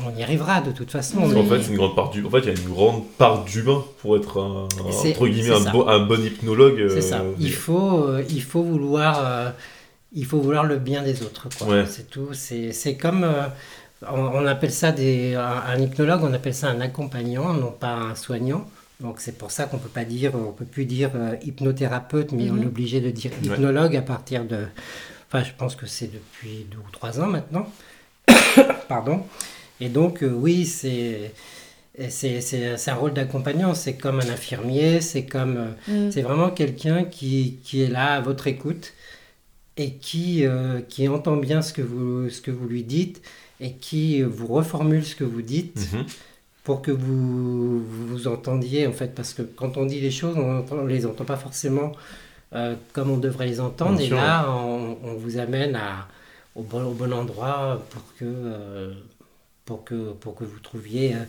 [0.05, 1.19] on y arrivera de toute façon.
[1.19, 2.25] En fait, c'est une grande part du.
[2.25, 5.71] En fait, il y a une grande part d'humain pour être un, entre guillemets un,
[5.71, 6.79] bon, un bon hypnologue.
[6.79, 7.23] euh, C'est ça.
[7.39, 9.49] Il faut, euh, il faut vouloir, euh,
[10.13, 11.47] il faut vouloir le bien des autres.
[11.67, 11.85] Ouais.
[11.87, 12.29] C'est tout.
[12.33, 13.47] C'est, c'est comme, euh,
[14.09, 17.93] on, on appelle ça des, un, un hypnologue, on appelle ça un accompagnant, non pas
[17.93, 18.65] un soignant.
[18.99, 22.49] Donc c'est pour ça qu'on peut pas dire, on peut plus dire euh, hypnothérapeute, mais
[22.51, 22.63] on Mhm.
[22.63, 23.47] est obligé de dire Ouais.
[23.47, 24.65] hypnologue à partir de,
[25.27, 27.67] enfin je pense que c'est depuis deux ou trois ans maintenant.
[28.87, 29.21] Pardon.
[29.79, 31.33] Et donc euh, oui, c'est
[32.09, 35.57] c'est, c'est, c'est un rôle d'accompagnant, c'est comme un infirmier, c'est comme...
[35.57, 35.71] euh,
[36.05, 36.11] Mhm.
[36.11, 38.93] c'est vraiment quelqu'un qui, qui est là à votre écoute
[39.77, 43.21] et qui, euh, qui entend bien ce que, vous, ce que vous lui dites
[43.59, 46.05] et qui vous reformule ce que vous dites Mhm.
[46.63, 49.13] pour que vous, vous vous entendiez en fait.
[49.13, 51.91] Parce que quand on dit les choses, on ne les entend pas forcément
[52.53, 53.97] euh, comme on devrait les entendre.
[53.97, 56.07] Bien et sûr, là, on, on vous amène à,
[56.55, 58.93] au, bon, au bon endroit pour que, euh,
[59.65, 61.19] pour que, pour que vous trouviez euh,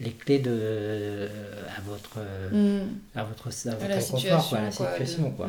[0.00, 1.28] les clés de,
[1.76, 2.18] à votre...
[2.18, 2.88] euh, Mhm.
[3.14, 5.28] à votre, à votre À la inconfort, quoi, à la situation, quoi, situation.
[5.30, 5.48] de- Quoi.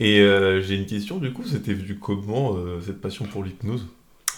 [0.00, 3.86] Et euh, j'ai une question, du coup, c'était venu comment euh, cette passion pour l'hypnose?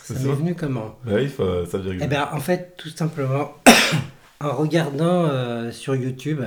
[0.02, 0.96] Ça C'est m'est venu comment?
[1.06, 3.52] Ouais, ça, ça vient Eh bien, en fait, tout simplement,
[4.40, 6.42] en regardant euh, sur YouTube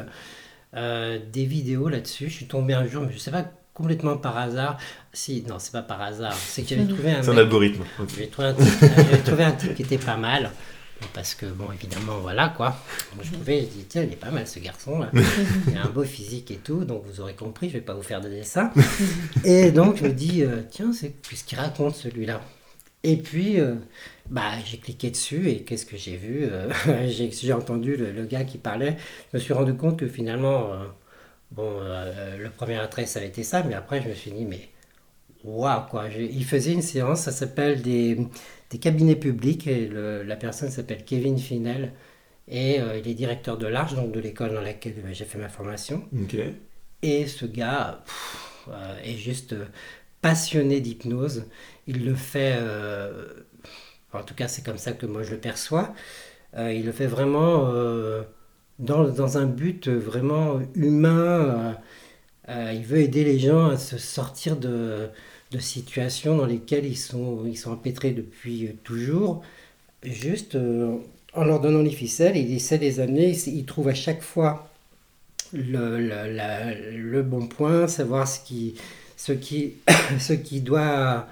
[0.76, 3.46] euh, des vidéos là-dessus, je suis tombé un jour, mais je sais pas
[3.80, 4.78] complètement par hasard.
[5.14, 6.34] Si, non, c'est pas par hasard.
[6.34, 7.84] C'est que j'avais trouvé un C'est un algorithme.
[8.00, 8.10] Ok.
[8.18, 10.52] J'ai trouvé, un type, j'avais trouvé un type qui était pas mal.
[11.14, 12.76] Parce que, bon, évidemment, voilà quoi.
[13.16, 15.00] Moi, je trouvais, je dis, tiens, il est pas mal ce garçon.
[15.00, 15.10] là.
[15.72, 18.04] Il a un beau physique et tout, donc vous aurez compris, je vais pas vous
[18.04, 18.70] faire de dessin.
[19.46, 22.42] Et donc, je me dis, euh, tiens, c'est qu'est-ce qu'il raconte celui-là?
[23.04, 23.76] Et puis, euh,
[24.30, 26.42] bah, j'ai cliqué dessus et qu'est-ce que j'ai vu?
[26.44, 26.70] Euh,
[27.08, 28.98] J'ai j'ai entendu le, le gars qui parlait.
[29.32, 30.80] Je me suis rendu compte que finalement, euh,
[31.52, 34.46] bon, euh, le premier attrait, ça avait été ça, mais après, je me suis dit,
[34.46, 34.70] mais
[35.44, 36.10] waouh, quoi.
[36.10, 38.18] Je- il faisait une séance, ça s'appelle des,
[38.70, 41.94] des cabinets publics, et le- la personne s'appelle Kevin Finel,
[42.48, 45.38] et euh, il est directeur de l'Arche, donc de l'école dans laquelle euh, j'ai fait
[45.38, 46.04] ma formation.
[46.14, 46.36] Ok.
[47.02, 48.70] Et ce gars pff,
[49.04, 49.56] est juste
[50.22, 51.46] passionné d'hypnose.
[51.88, 52.58] Il le fait,
[54.14, 55.94] en tout cas c'est comme ça que moi je le perçois,
[56.58, 57.72] il le fait vraiment
[58.80, 61.78] dans, un but vraiment humain.
[62.48, 65.10] il veut aider les gens à se sortir de,
[65.60, 69.44] situations dans lesquelles ils sont, ils sont empêtrés depuis toujours.
[70.04, 70.58] Juste
[71.34, 74.70] en leur donnant les ficelles, il essaie de les amener, il trouve à chaque fois
[75.54, 78.76] le, le, le bon point, savoir ce qui,
[79.18, 79.74] ce qui,
[80.20, 81.28] ce qui doit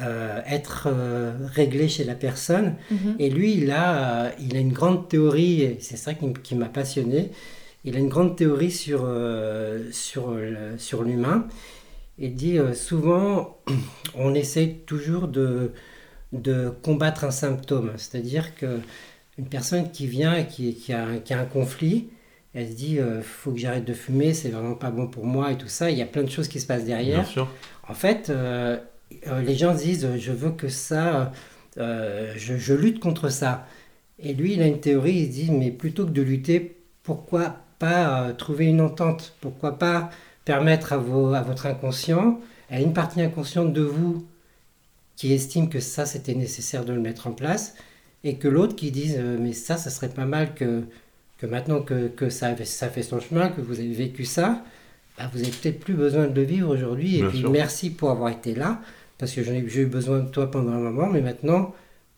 [0.00, 2.74] euh, être euh, réglé chez la personne.
[2.90, 3.16] Mhm.
[3.18, 6.68] Et lui, il a, euh, il a une grande théorie, c'est ça qui, qui m'a
[6.68, 7.30] passionné,
[7.84, 9.08] il a une grande théorie sur,
[9.92, 10.36] sur,
[10.78, 11.46] sur l'humain.
[12.18, 13.56] Il dit souvent,
[14.14, 15.72] on essaie toujours de,
[16.32, 18.80] de combattre un symptôme, c'est-à-dire que
[19.38, 22.08] une personne qui vient et qui, qui, a, qui a un conflit,
[22.54, 25.26] elle se dit il euh, faut que j'arrête de fumer, c'est vraiment pas bon pour
[25.26, 25.90] moi et tout ça.
[25.90, 27.20] Il y a plein de choses qui se passent derrière.
[27.20, 27.48] Bien sûr.
[27.86, 28.78] En fait, euh,
[29.42, 31.32] les gens se disent je veux que ça,
[31.76, 33.66] je, lutte contre ça.
[34.20, 37.56] Et lui, il a une théorie, il se dit mais plutôt que de lutter, pourquoi
[37.78, 39.34] pas trouver une entente?
[39.40, 40.10] Pourquoi pas
[40.44, 42.40] permettre à, vos, à votre inconscient,
[42.70, 44.26] à une partie inconsciente de vous
[45.16, 47.74] qui estime que ça c'était nécessaire de le mettre en place,
[48.24, 50.84] et que l'autre qui dise mais ça, ça serait pas mal que
[51.38, 54.62] que maintenant que, que ça, ça, fait son chemin, que vous avez vécu ça,
[55.16, 57.18] bah, vous n'avez peut-être plus besoin de le vivre aujourd'hui.
[57.18, 58.80] Et puis merci pour avoir été là,
[59.18, 61.74] parce que j'ai eu besoin de toi pendant un moment, mais maintenant,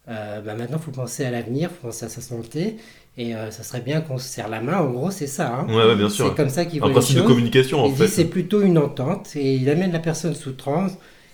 [0.08, 2.76] euh, bah, maintenant, il faut penser à l'avenir, il faut penser à sa santé.
[3.16, 4.78] Et euh, ça serait bien qu'on se serre la main.
[4.78, 5.54] En gros, c'est ça.
[5.54, 5.66] Hein.
[5.68, 6.28] Ouais, bien sûr.
[6.28, 8.06] C'est comme ça qu'il Un principe de communication, en il fait.
[8.06, 9.34] C'est plutôt une entente.
[9.36, 10.92] Et il amène la personne sous transe.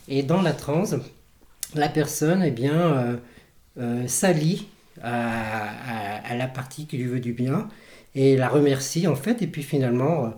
[0.09, 0.95] Et dans la transe,
[1.75, 3.17] la personne, eh bien, euh,
[3.79, 4.69] euh s'allie
[5.03, 7.69] à, la partie qui lui veut du bien
[8.15, 9.43] et la remercie en fait.
[9.43, 10.33] Et puis finalement,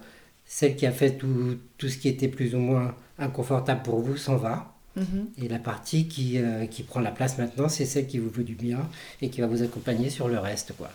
[0.47, 4.17] celle qui a fait tout, tout ce qui était plus ou moins inconfortable pour vous
[4.17, 4.78] s'en va.
[4.99, 5.45] Mm-hmm.
[5.45, 8.45] Et la partie qui, euh, qui prend la place maintenant, c'est celle qui vous veut
[8.45, 8.81] du bien
[9.23, 10.75] et qui va vous accompagner sur le reste.
[10.77, 10.91] quoi.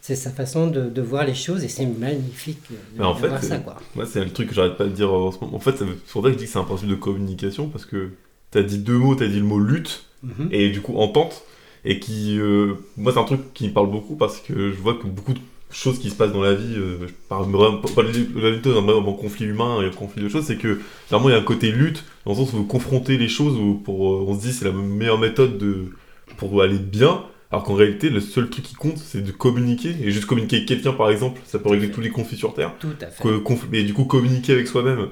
[0.00, 2.62] C'est sa façon de, de, voir les choses et c'est magnifique
[2.96, 3.58] de, en fait, voir ça.
[3.58, 3.76] Quoi.
[3.94, 5.56] Moi, c'est le truc que j'arrête pas de dire en ce moment.
[5.56, 7.84] En fait, c'est pour ça que je dis que c'est un principe de communication parce
[7.84, 8.10] que
[8.52, 10.48] tu as dit deux mots, tu as dit le mot lutte mm-hmm.
[10.52, 11.42] et du coup entente
[11.84, 14.94] et qui, euh, moi, c'est un truc qui me parle beaucoup parce que je vois
[14.94, 15.40] que beaucoup de
[15.70, 18.66] choses qui se passent dans la vie, euh, je parle vraiment pas de la lutte
[18.66, 21.44] un conflit humain et un conflit de choses, c'est que vraiment il y a un
[21.44, 24.46] côté lutte, dans le sens où vous confrontez les choses, où pour, euh, on se
[24.46, 25.90] dit c'est la meilleure méthode de,
[26.36, 30.10] pour aller bien, alors qu'en réalité le seul truc qui compte c'est de communiquer, et
[30.10, 32.74] juste communiquer avec quelqu'un par exemple, ça peut régler tous les conflits sur Terre.
[32.80, 33.24] Tout à fait.
[33.70, 35.08] mais du coup communiquer avec soi-même,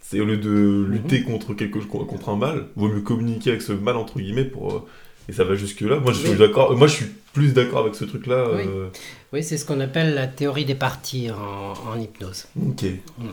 [0.00, 1.24] c'est au lieu de lutter mhm.
[1.24, 4.86] contre quelque contre un mal, vaut mieux communiquer avec ce mal entre guillemets pour euh,
[5.28, 5.98] et ça va jusque-là.
[5.98, 6.76] Moi, je suis d'accord.
[6.76, 8.48] Moi, je suis plus d'accord avec ce truc-là.
[8.52, 8.88] Oui, euh.
[9.32, 12.46] oui c'est ce qu'on appelle la théorie des parties en, hypnose.
[12.60, 12.84] Ok.
[13.18, 13.28] Hmm.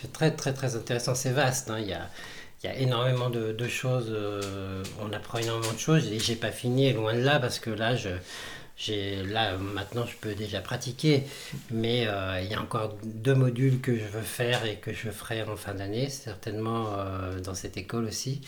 [0.00, 1.14] C'est très, très, très intéressant.
[1.14, 1.70] C'est vaste.
[1.70, 1.78] Hein.
[1.80, 2.08] Il, y a,
[2.62, 4.08] il y a énormément de, de choses.
[4.10, 6.06] Euh, on apprend énormément de choses.
[6.10, 8.10] Et j'ai pas fini, loin de là, parce que là, je.
[8.88, 11.22] Là, maintenant, je peux déjà pratiquer,
[11.70, 15.10] mais euh, il y a encore deux modules que je veux faire et que je
[15.10, 16.88] ferai en fin d'année, certainement
[17.44, 18.40] dans cette école aussi.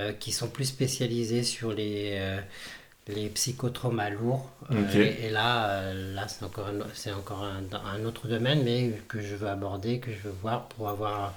[0.00, 2.38] Euh, qui sont plus spécialisés sur les, euh,
[3.08, 4.48] les psychotraumas lourds.
[4.70, 9.20] Euh, et, là, là c'est encore, un, c'est encore un, un, autre domaine, mais que
[9.20, 11.34] je veux aborder, que je veux voir pour avoir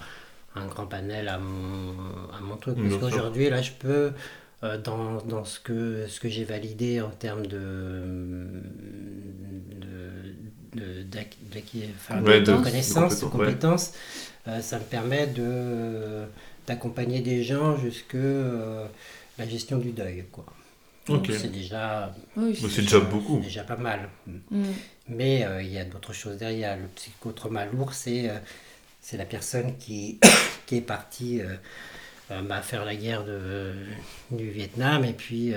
[0.55, 1.93] un grand panel à mon,
[2.37, 2.77] à mon truc.
[2.77, 4.11] Parce qu'aujourd'hui, là, je peux,
[4.61, 7.59] dans, dans, ce que, ce que j'ai validé en termes de,
[10.73, 13.93] de, de, de, connaissances, de compétences,
[14.61, 16.27] ça me permet de
[16.67, 18.85] d'accompagner des gens jusque euh,
[19.37, 20.25] la gestion du deuil.
[20.31, 20.45] Quoi.
[21.05, 23.39] C'est déjà, c'est déjà, beaucoup.
[23.39, 24.09] déjà pas mal.
[24.25, 24.63] Mm.
[25.09, 26.77] Mais euh, il y a d'autres choses derrière.
[26.77, 28.37] Le psychotrauma lourd, c'est euh,
[29.01, 30.19] c'est la personne qui,
[30.65, 31.41] qui est partie
[32.29, 33.73] bah, faire la guerre de,
[34.31, 35.53] du Vietnam et puis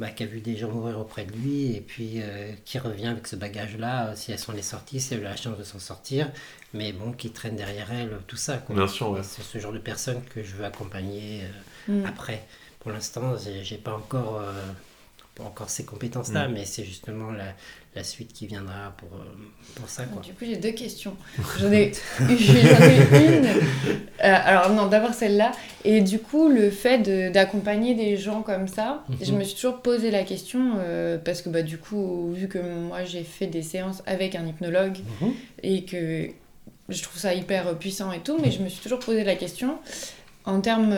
[0.00, 3.08] bah, qui a vu des gens mourir auprès de lui et puis euh, qui revient
[3.08, 5.62] avec ce bagage-là, euh, si elles sont les sorties, si elle a la chance de
[5.62, 6.30] s'en sortir,
[6.72, 8.56] mais bon, qui traîne derrière elle tout ça.
[8.56, 8.74] Quoi.
[8.74, 11.42] Bien sûr, C'est ce genre de personne que je veux accompagner
[11.90, 12.06] euh, mm.
[12.06, 12.46] après.
[12.78, 14.42] Pour l'instant, j'ai pas encore
[15.46, 16.52] encore ces compétences-là, mm.
[16.52, 17.54] mais c'est justement la,
[17.94, 19.24] la, suite qui viendra pour, euh,
[19.74, 20.04] pour ça.
[20.04, 20.22] Quoi.
[20.22, 21.16] Du coup, j'ai deux questions.
[21.58, 21.92] J'en ai,
[22.30, 23.46] une.
[23.46, 25.52] Euh, alors, non, d'abord celle-là.
[25.84, 29.16] Et du coup, le fait d'accompagner des gens comme ça, mhm.
[29.22, 32.58] je me suis toujours posé la question, euh, parce que bah, du coup, vu que
[32.58, 35.32] moi j'ai fait des séances avec un hypnologue mhm.
[35.62, 36.28] et que
[36.88, 39.78] je trouve ça hyper puissant et tout, mais je me suis toujours posé la question
[40.44, 40.96] en termes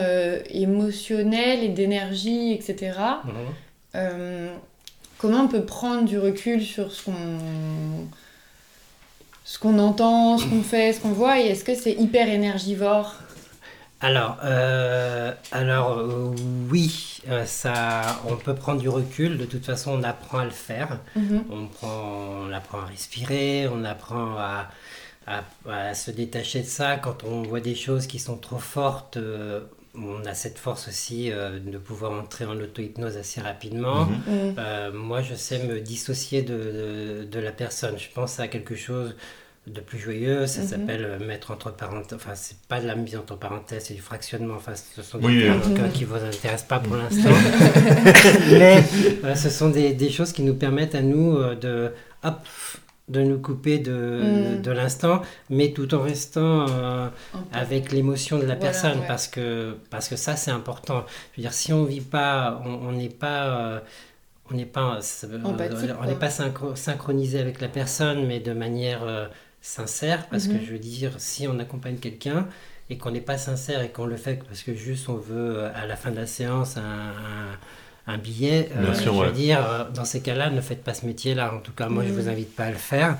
[0.49, 2.93] émotionnels et d'énergie, etc.
[5.17, 7.13] comment on peut prendre du recul sur ce qu'on
[9.45, 13.15] ce qu'on entend, ce qu'on fait, ce qu'on voit, et est-ce que c'est hyper énergivore?
[13.99, 16.33] Alors, euh, alors euh,
[16.69, 19.37] oui, euh, ça, on peut prendre du recul.
[19.37, 20.99] De toute façon, on apprend à le faire.
[21.15, 21.43] Mhm.
[21.49, 22.03] On, prend,
[22.47, 24.69] on apprend à respirer, on apprend à,
[25.27, 26.97] à- à se détacher de ça.
[26.97, 29.61] Quand on voit des choses qui sont trop fortes, euh,
[29.95, 34.05] on a cette force aussi euh, de pouvoir entrer en auto-hypnose assez rapidement.
[34.05, 34.55] Mhm.
[34.57, 37.97] Euh, moi, je sais me dissocier de, de, de la personne.
[37.99, 39.15] Je pense à quelque chose
[39.67, 40.45] de plus joyeux.
[40.47, 40.67] Ça Mhm.
[40.67, 42.15] s'appelle euh, mettre entre parenthèses.
[42.15, 44.55] Enfin, c'est pas de la mise entre parenthèses, c'est du fractionnement.
[44.55, 45.41] Enfin, ce sont des Oui,
[45.75, 47.29] termes qui vous intéressent pas pour l'instant.
[48.51, 48.83] Mais
[49.21, 51.91] voilà, ce sont des, des choses qui nous permettent à nous de,
[52.23, 52.39] hop,
[53.09, 54.61] de nous couper de, Mhm.
[54.61, 57.09] de l'instant, mais tout en restant euh,
[57.51, 59.07] avec l'émotion de la Voilà, personne ouais.
[59.07, 62.91] parce que parce que ça c'est important je veux dire si on vit pas on
[62.93, 63.79] n'est pas euh,
[64.51, 64.99] on n'est pas
[65.43, 69.27] Empathique, on n'est pas synchro- synchronisé avec la personne mais de manière euh,
[69.61, 72.47] sincère parce que je veux dire si on accompagne quelqu'un
[72.89, 75.71] et qu'on n'est pas sincère et qu'on le fait parce que juste on veut euh,
[75.75, 77.57] à la fin de la séance un, un-
[78.07, 79.25] un billet, euh, Bien sûr, je ouais.
[79.27, 81.53] veux dire, euh, dans ces cas-là, ne faites pas ce métier-là.
[81.53, 82.15] En tout cas, moi, je Mhm.
[82.15, 83.17] vous invite pas à le faire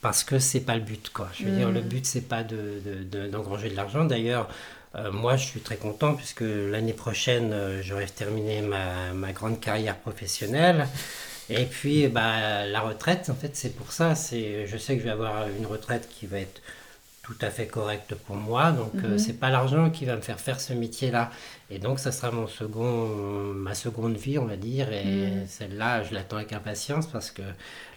[0.00, 1.28] parce que c'est pas le but, quoi.
[1.38, 1.74] Je veux dire, Mhm.
[1.74, 4.04] le but, c'est pas de, de- de- d'engranger de l'argent.
[4.04, 4.48] D'ailleurs,
[4.94, 9.60] euh, moi, je suis très content puisque l'année prochaine, euh, j'aurai terminé ma, ma grande
[9.60, 10.86] carrière professionnelle.
[11.50, 14.14] Et puis, bah, la retraite, en fait, c'est pour ça.
[14.14, 16.62] C'est, je sais que je vais avoir une retraite qui va être
[17.22, 18.72] tout à fait correcte pour moi.
[18.72, 19.18] Donc, euh, Mhm.
[19.18, 21.30] c'est pas l'argent qui va me faire faire ce métier-là.
[21.70, 23.06] Et donc, ça sera mon second,
[23.54, 24.92] ma seconde vie, on va dire.
[24.92, 25.46] Et Mhm.
[25.46, 27.42] celle-là, je l'attends avec impatience parce que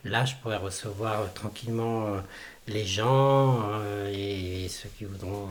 [0.04, 2.20] là, je pourrai recevoir euh, tranquillement euh,
[2.68, 5.48] les gens euh, et, ceux qui voudront,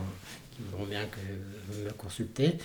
[0.55, 2.57] qui voudront bien que, me consulter.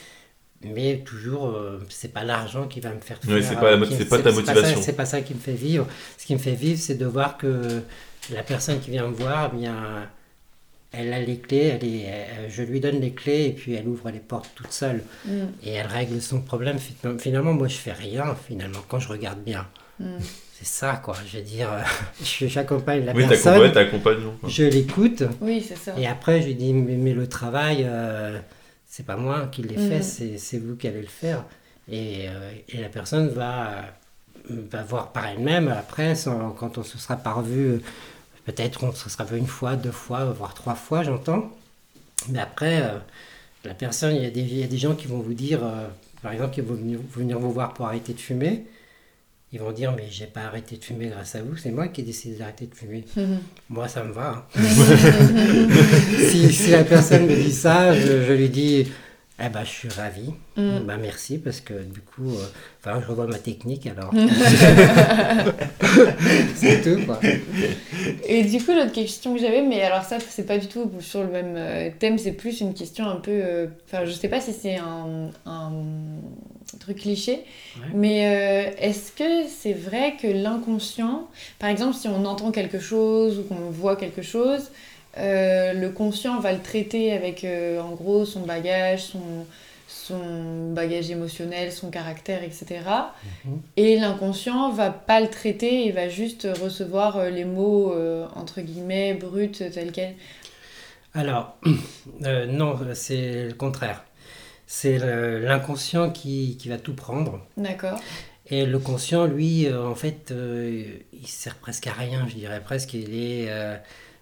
[0.63, 3.97] Mais toujours, euh, c'est pas l'argent qui va me faire faire, c'est pas euh, qui-
[3.97, 4.81] c'est pas ta ça- motivation.
[4.83, 5.87] C'est pas ça qui me fait vivre.
[6.19, 7.81] Ce qui me fait vivre, c'est de voir que
[8.31, 9.75] la personne qui vient me voir, eh bien,
[10.93, 13.87] elle a les clés, elle est, elle- je lui donne les clés et puis elle
[13.89, 15.31] ouvre les portes toute seule Mm.
[15.65, 16.79] et elle règle son problème.
[16.79, 19.67] Fin- Finalement, moi, je fais rien, finalement, quand je regarde bien.
[20.01, 20.17] Mm.
[20.59, 21.15] C'est ça, quoi.
[21.27, 21.81] Je veux dire, euh,
[22.23, 24.51] je- j'accompagne la Oui, personne, t'accompagnes, t'accompagnes.
[24.51, 25.95] je l'écoute Oui, c'est ça.
[25.99, 28.39] et après, je lui dis, mais, mais le travail, euh,
[28.87, 30.39] c'est pas moi qui l'ai fait, Mhm.
[30.39, 31.45] c'est vous qui allez le faire.
[31.91, 33.85] Et, euh, et la personne va,
[34.49, 37.81] va voir par elle-même, après, sans- quand on se sera pas revu,
[38.51, 41.51] peut-être on se sera vu une fois, deux fois, voire trois fois, j'entends.
[42.29, 42.99] Mais après, euh,
[43.65, 45.61] la personne, il y, a des, il y a des gens qui vont vous dire,
[45.63, 45.87] euh,
[46.23, 48.65] par exemple, qui vont venir, vous voir pour arrêter de fumer.
[49.53, 52.03] Ils vont dire, mais j'ai pas arrêté de fumer grâce à vous, c'est moi qui
[52.03, 53.05] ai décidé d'arrêter de fumer.
[53.17, 53.39] Mhm.
[53.69, 54.47] Moi, ça me va.
[54.57, 54.61] hein.
[56.31, 58.87] si, si la personne me dit ça, je, je lui dis,
[59.43, 60.33] eh ben, je suis ravi.
[60.57, 60.81] Mm.
[60.87, 62.45] Bah, merci, parce que du coup, euh,
[62.85, 64.13] enfin, je revois ma technique alors.
[66.55, 67.19] c'est tout, quoi.
[68.27, 71.23] Et du coup, l'autre question que j'avais, mais alors ça, c'est pas du tout sur
[71.23, 73.31] le même euh, thème, c'est plus une question un peu.
[73.33, 75.73] euh, Enfin, je sais pas si c'est un, un
[76.79, 77.41] truc cliché,
[77.77, 77.87] Ouais.
[77.95, 83.39] mais euh, est-ce que c'est vrai que l'inconscient, par exemple, si on entend quelque chose
[83.39, 84.71] ou qu'on voit quelque chose,
[85.19, 89.47] euh, le conscient va le traiter avec euh, en gros son bagage, son,
[89.89, 92.83] son bagage émotionnel, son caractère, etc.
[93.45, 93.61] Mhm.
[93.77, 97.95] Et l'inconscient va pas le traiter, il va juste recevoir euh, les mots
[98.37, 100.15] entre guillemets bruts tels quels.
[101.13, 101.57] Alors,
[102.21, 104.05] non, c'est le contraire.
[104.69, 107.41] C'est l'inconscient qui, qui va tout prendre.
[107.57, 107.99] D'accord.
[108.47, 112.95] Et le conscient, lui, en fait, il sert presque à rien, je dirais presque.
[112.95, 113.49] Il est,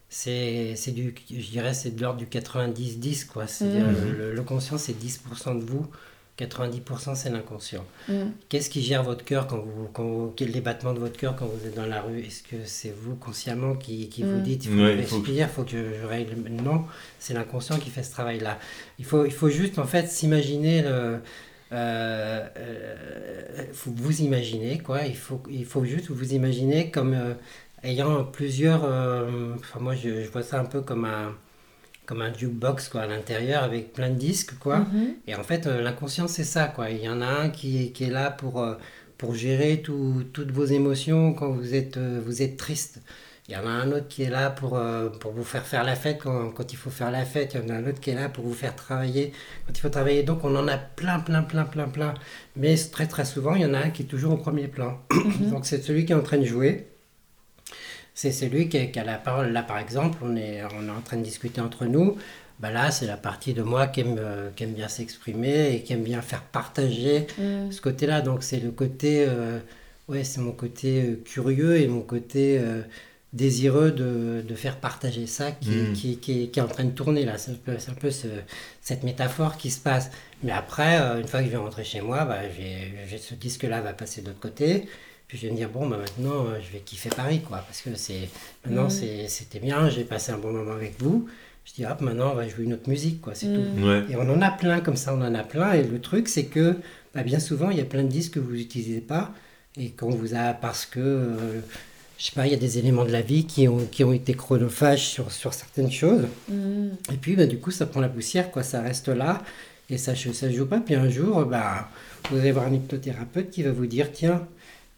[0.09, 3.47] c'est, c'est du, je dirais, c'est de l'ordre du 90-10, quoi.
[3.47, 4.13] C'est-à-dire, Mhm.
[4.19, 5.87] le, le conscient, c'est 10% de vous,
[6.39, 7.85] 90% c'est l'inconscient.
[8.09, 8.27] Mm.
[8.49, 11.47] Qu'est-ce qui gère votre cœur quand vous, quand vous- les battements de votre cœur quand
[11.47, 12.21] vous êtes dans la rue?
[12.21, 14.43] Est-ce que c'est vous consciemment qui, qui vous Mm.
[14.45, 16.07] dites il faut Ouais, que il je faut que- respire, il faut que je, je
[16.07, 16.85] règle Non,
[17.19, 18.59] c'est l'inconscient qui fait ce travail-là.
[19.01, 21.19] Il faut, il faut juste en fait s'imaginer le.
[21.71, 25.03] Euh, euh, faut vous imaginer quoi.
[25.07, 27.35] Il faut, il faut juste vous imaginer comme euh,
[27.83, 28.85] ayant plusieurs.
[28.85, 31.35] euh, enfin moi je, je vois ça un peu comme un
[32.07, 34.79] comme un jukebox quoi à l'intérieur avec plein de disques quoi.
[34.79, 35.15] Mhm.
[35.27, 36.89] Et en fait, euh, l'inconscient, c'est ça, quoi.
[36.91, 38.75] Il y en a un qui, qui est là pour, euh,
[39.19, 43.03] pour gérer tout- toutes vos émotions quand vous êtes, euh, vous êtes triste.
[43.47, 44.79] Il y en a un autre qui est là pour,
[45.21, 47.55] pour vous faire faire la fête quand, quand il faut faire la fête.
[47.55, 49.33] Il y en a un autre qui est là pour vous faire travailler
[49.67, 50.23] quand il faut travailler.
[50.23, 52.15] Donc, on en a plein, plein, plein, plein, plein.
[52.57, 54.99] Mais très, très souvent, il y en a un qui est toujours au premier plan.
[55.51, 56.89] Donc, c'est celui qui est en train de jouer.
[58.21, 59.53] C'est celui qui a, qui a la parole.
[59.53, 62.17] Là, par exemple, on est, on est en train de discuter entre nous.
[62.59, 65.83] Bah là, c'est la partie de moi qui aime, euh, qui aime bien s'exprimer et
[65.85, 67.71] qui aime bien faire partager Mm.
[67.71, 68.21] ce côté-là.
[68.21, 69.25] Donc, c'est le côté.
[69.29, 69.61] euh,
[70.09, 72.59] ouais, c'est mon côté euh, curieux et mon côté.
[72.59, 72.83] euh,
[73.35, 75.93] désireux de, de, faire partager ça qui, Mm.
[75.93, 77.37] qui, qui, qui est en train de tourner là.
[77.37, 78.27] C'est un peu, c'est un peu ce-
[78.81, 80.11] cette métaphore qui se passe.
[80.43, 83.35] Mais après, euh, une fois que je vais rentrer chez moi, bah, j'ai j'ai ce
[83.35, 84.89] disque-là va passer de l'autre côté.
[85.29, 87.59] Puis je vais me dire, bon, bah, maintenant, euh, je vais kiffer Paris, quoi.
[87.59, 88.29] Parce que c'est
[88.65, 89.29] maintenant, Mm.
[89.29, 91.29] c'était bien, j'ai passé un bon moment avec vous.
[91.67, 93.35] Je dis, hop, maintenant, on va jouer une autre musique, quoi.
[93.35, 93.55] C'est Mm.
[93.77, 93.87] tout.
[93.87, 94.03] Ouais.
[94.09, 95.75] Et on en a plein comme ça, on en a plein.
[95.75, 96.77] Et le truc, c'est que
[97.15, 99.33] bah, bien souvent, il y a plein de disques que vous n'utilisez pas
[99.77, 101.61] et qu'on vous a parce que, euh,
[102.17, 104.13] je sais pas, il y a des éléments de la vie qui ont, qui ont
[104.15, 106.27] été chronophages sur, sur certaines choses.
[106.49, 106.89] Mm.
[107.13, 108.63] Et puis, bah, du coup, ça prend la poussière, quoi.
[108.63, 109.43] Ça reste là
[109.91, 110.81] et ça ne ça joue pas.
[110.81, 111.91] Puis un jour, bah,
[112.31, 114.47] vous allez voir un hypnothérapeute qui va vous dire tiens,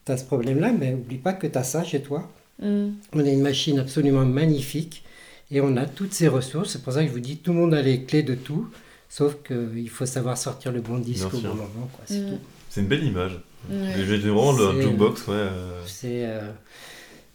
[0.05, 2.31] tu as ce problème-là, mais oublie pas que tu as ça chez toi.
[2.63, 2.89] Mm.
[3.15, 5.05] On a une machine absolument magnifique
[5.51, 6.73] et on a toutes ces ressources.
[6.73, 8.69] C'est pour ça que je vous dis, tout le monde a les clés de tout,
[9.09, 11.51] sauf qu'il faut savoir sortir le bon disque Bien au sûr.
[11.51, 11.89] bon moment.
[11.93, 12.31] quoi, C'est Mm.
[12.31, 12.39] tout.
[12.69, 13.41] C'est une belle image.
[13.71, 13.93] Ouais.
[13.97, 15.35] J'ai vraiment le C'est- jukebox, ouais.
[15.35, 16.51] euh, C'est, euh,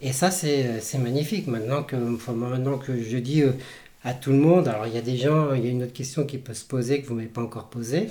[0.02, 1.48] Et ça, c'est c'est magnifique.
[1.48, 3.52] Maintenant que, enfin, maintenant que je dis euh,
[4.08, 5.92] à tout le monde, alors il y a des gens, il y a une autre
[5.94, 8.08] question qui peut se poser que vous ne m'avez pas encore posée.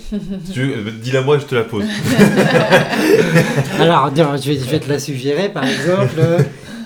[0.53, 1.85] tu euh, dis-la moi, je te la pose.
[3.79, 6.15] Alors, tiens, je vais, je vais te la suggérer, par exemple.
[6.19, 6.39] euh,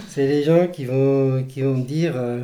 [0.09, 2.41] c'est les gens qui vont, qui vont me dire euh,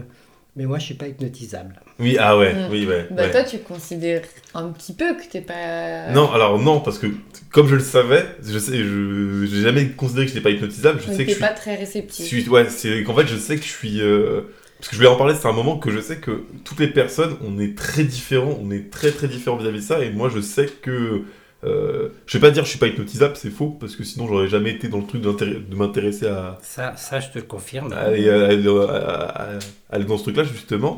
[0.56, 1.80] Mais moi, je suis pas hypnotisable.
[1.99, 2.67] Oui, ah ouais, Mm.
[2.71, 3.08] oui, ouais.
[3.12, 3.32] Bah, ouais.
[3.32, 4.21] toi, tu considères
[4.54, 6.10] un petit peu que t'es pas.
[6.13, 7.08] Non, alors non, parce que
[7.51, 10.99] comme je le savais, je sais, je j'ai jamais considéré que je n'étais pas hypnotisable.
[11.01, 12.25] Je Donc, sais que je suis, pas très réceptif.
[12.25, 14.01] suis- ouais, c'est qu'en fait, je sais que je suis.
[14.01, 14.41] euh,
[14.80, 16.88] parce que je voulais en parler, c'est un moment que je sais que toutes les
[16.88, 20.30] personnes, on est très différents, on est très très différents vis-à-vis de ça, et moi
[20.34, 21.24] je sais que.
[21.64, 24.28] Euh, je vais pas dire que je suis pas hypnotisable, c'est faux, parce que sinon
[24.28, 27.92] j'aurais jamais été dans le truc de m'intéresser à, Ça, ça, je te le confirme.
[27.92, 30.98] à aller, à dans ce truc-là, justement.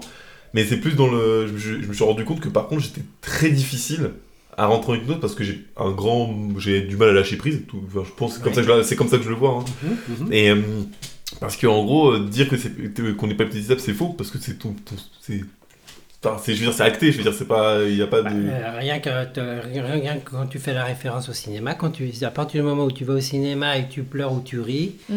[0.54, 1.48] Mais c'est plus dans le.
[1.48, 4.12] Je, je- je me suis rendu compte que par contre, j'étais très difficile
[4.58, 6.36] à rentrer en hypnose parce que j'ai un grand.
[6.58, 7.56] J'ai du mal à lâcher prise.
[7.58, 7.82] et Tout.
[7.88, 8.56] Enfin, je pense que c'est comme, Ouais.
[8.56, 9.60] ça que je comme ça que je le vois.
[9.62, 9.66] hein.
[9.84, 10.34] Mhm, mhm.
[10.34, 10.50] Et.
[10.50, 10.56] euh,
[11.40, 12.72] parce qu'en gros, euh, dire que c'est
[13.18, 14.74] qu'on n'est pas hypnotisable, c'est faux parce que c'est ton.
[14.86, 15.42] ton- c'est.
[16.24, 17.84] Enfin, c'est, je veux dire, c'est acté, je veux dire, c'est pas.
[17.84, 18.36] Il n'y a pas Bah, de.
[18.50, 22.10] euh, rien, que, te- rien, que quand tu fais la référence au cinéma, quand tu,
[22.24, 24.60] à partir du moment où tu vas au cinéma et que tu pleures ou tu
[24.60, 25.16] ris, Mm.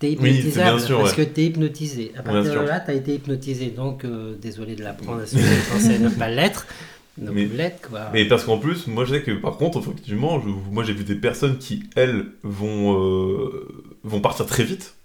[0.00, 1.24] t'es hypnotisable sûr, parce ouais.
[1.26, 2.12] que t'es hypnotisé.
[2.18, 3.66] À partir de là, t'as été hypnotisé.
[3.70, 6.66] Donc, euh, désolé de l'apprendre à ceux qui pensaient ne pas l'être.
[7.18, 8.10] Ne Mais- l'être, quoi.
[8.12, 11.04] Mais parce qu'en plus, moi je sais que par contre, effectivement, je- moi j'ai vu
[11.04, 13.68] des personnes qui, elles, vont, euh,
[14.04, 14.95] vont partir très vite.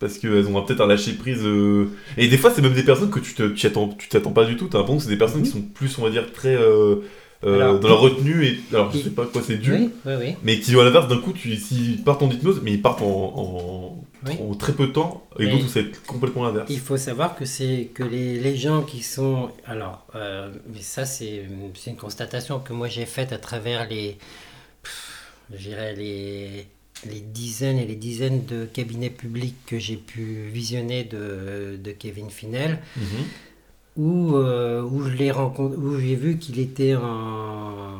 [0.00, 1.42] Parce qu'elles ont peut-être un lâcher prise.
[1.44, 1.86] euh,
[2.16, 4.44] Et des fois, c'est même des personnes que tu te- tu attends, tu t'attends pas
[4.46, 4.66] du tout.
[4.68, 6.56] T'as l'impression que c'est des personnes qui sont plus, on va dire, très.
[6.56, 6.96] euh,
[7.44, 8.44] euh, Alors- dans leur retenue.
[8.46, 8.58] Et...
[8.72, 9.72] Alors je sais pas quoi c'est dû.
[9.72, 10.34] Oui, oui, oui.
[10.42, 11.54] Mais qui, à l'inverse, d'un coup, tu...
[11.56, 14.34] s'ils partent en hypnose, mais ils partent en, en- Oui.
[14.50, 15.26] en très peu de temps.
[15.38, 16.66] Et d'autres, c'est complètement l'inverse.
[16.70, 21.44] Il faut savoir que c'est que les, les gens qui sont alors mais ça c'est
[21.74, 24.18] c'est une constatation que moi j'ai faite à travers les
[25.52, 26.66] je dirais les
[27.08, 32.30] les dizaines et les dizaines de cabinets publics que j'ai pu visionner de, de Kevin
[32.30, 33.04] Finel Mhm.
[33.96, 37.98] où, euh, où je l'ai rencontré, où j'ai vu qu'il était en,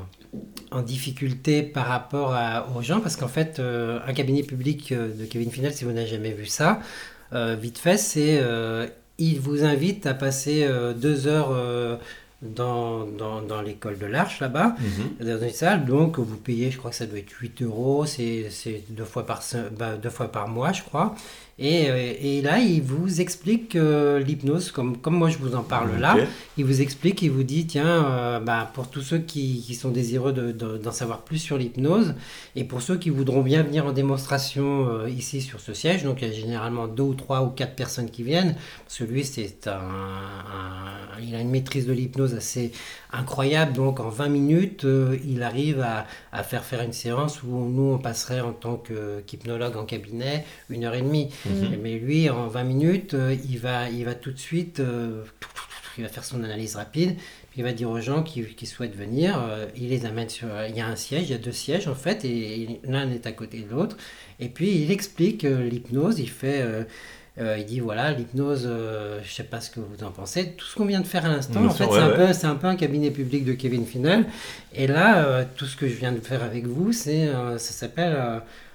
[0.70, 5.12] en difficulté par rapport à- aux gens, parce qu'en fait, euh, un cabinet public euh,
[5.14, 6.80] de Kevin Finel, si vous n'avez jamais vu ça,
[7.32, 8.40] euh, vite fait, c'est
[9.18, 11.50] il vous invite à passer deux heures
[12.42, 15.26] dans, dans, dans l'école de l'Arche là-bas Mhm.
[15.26, 18.48] dans une salle, donc vous payez, je crois que ça doit être 8 euros, c'est
[18.50, 19.42] c'est deux, fois par
[19.78, 21.14] bah, deux fois par mois, je crois.
[21.62, 25.62] Et, euh, et là, il vous explique euh, l'hypnose, comme, comme moi je vous en
[25.62, 26.14] parle là.
[26.56, 29.90] Il vous explique, il vous dit, tiens, euh, bah, pour tous ceux qui, qui sont
[29.90, 32.14] désireux de- de- d'en savoir plus sur l'hypnose,
[32.56, 36.22] et pour ceux qui voudront bien venir en démonstration euh, ici sur ce siège, donc
[36.22, 39.22] il y a généralement deux ou trois ou quatre personnes qui viennent, parce que lui,
[39.24, 42.72] c'est un, un- il a une maîtrise de l'hypnose assez
[43.12, 44.86] incroyable, donc en 20 minutes,
[45.26, 48.76] il arrive à, à faire faire une séance où nous, on passerait en tant
[49.26, 51.28] qu'hypnologue en cabinet une heure et demie.
[51.50, 51.78] Mhm.
[51.82, 55.22] Mais lui, en 20 minutes, euh, il, va, il va tout de suite, euh,
[55.98, 57.16] il va faire son analyse rapide,
[57.50, 60.48] puis il va dire aux gens qui, qui souhaitent venir, euh, il les amène sur...
[60.68, 63.26] Il y a un siège, il y a deux sièges en fait, et l'un est
[63.26, 63.96] à côté de l'autre.
[64.38, 66.86] Et puis il explique l'hypnose, il fait...
[67.38, 70.52] euh, il dit voilà, l'hypnose, euh, je sais pas ce que vous en pensez.
[70.56, 71.98] Tout ce qu'on vient de faire à l'instant, en fait, c'est ouais,
[72.44, 74.26] un, un peu un cabinet public de Kevin Finel.
[74.74, 78.16] Et là, euh, tout ce que je viens de faire avec vous, c'est, ça s'appelle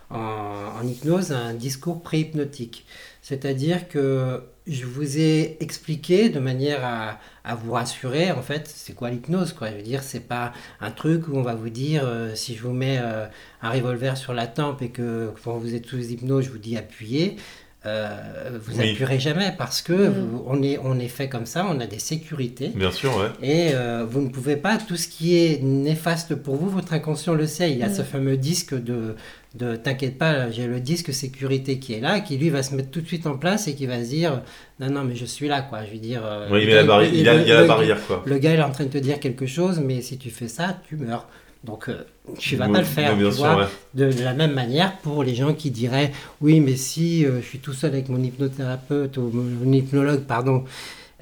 [0.09, 2.85] en, hypnose un discours pré-hypnotique.
[3.21, 8.93] C'est-à-dire que je vous ai expliqué de manière à, à vous rassurer, en fait, c'est
[8.93, 9.69] quoi l'hypnose, quoi?
[9.69, 12.63] Je veux dire, c'est pas un truc où on va vous dire, euh, si je
[12.63, 13.27] vous mets euh,
[13.61, 16.77] un revolver sur la tempe et que quand vous êtes sous hypnose, je vous dis
[16.77, 17.37] appuyez.
[17.85, 18.91] Euh, vous Oui.
[18.91, 20.13] appuierez jamais parce que Mm.
[20.31, 22.69] vous- on, est, on est fait comme ça, on a des sécurités.
[22.75, 23.27] Bien sûr, ouais.
[23.41, 27.33] Et euh, vous ne pouvez pas, tout ce qui est néfaste pour vous, votre inconscient
[27.33, 27.71] le sait.
[27.71, 27.93] Il y a Mm.
[27.95, 29.15] ce fameux disque de,
[29.55, 32.89] de t'inquiète pas, j'ai le disque sécurité qui est là, qui lui va se mettre
[32.91, 34.41] tout de suite en place et qui va se dire
[34.79, 35.85] non, non, mais je suis là, quoi.
[35.85, 36.21] Je veux dire.
[36.25, 38.21] euh, Ouais, il, y a la le- barrière, quoi.
[38.25, 40.47] Le gars il est en train de te dire quelque chose, mais si tu fais
[40.49, 41.27] ça, tu meurs.
[41.65, 42.03] Donc euh,
[42.37, 43.17] tu vas Oui, pas le faire.
[43.17, 43.55] tu sûr, vois.
[43.57, 43.65] ouais.
[43.93, 46.11] De, de la même manière, pour les gens qui diraient
[46.41, 50.63] oui, mais si euh, je suis tout seul avec mon hypnothérapeute ou mon hypnologue, pardon,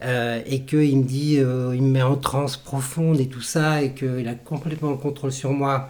[0.04, 3.82] euh, et qu'il me dit, euh, il me met en transe profonde et tout ça,
[3.82, 5.90] et qu'il a complètement le contrôle sur moi,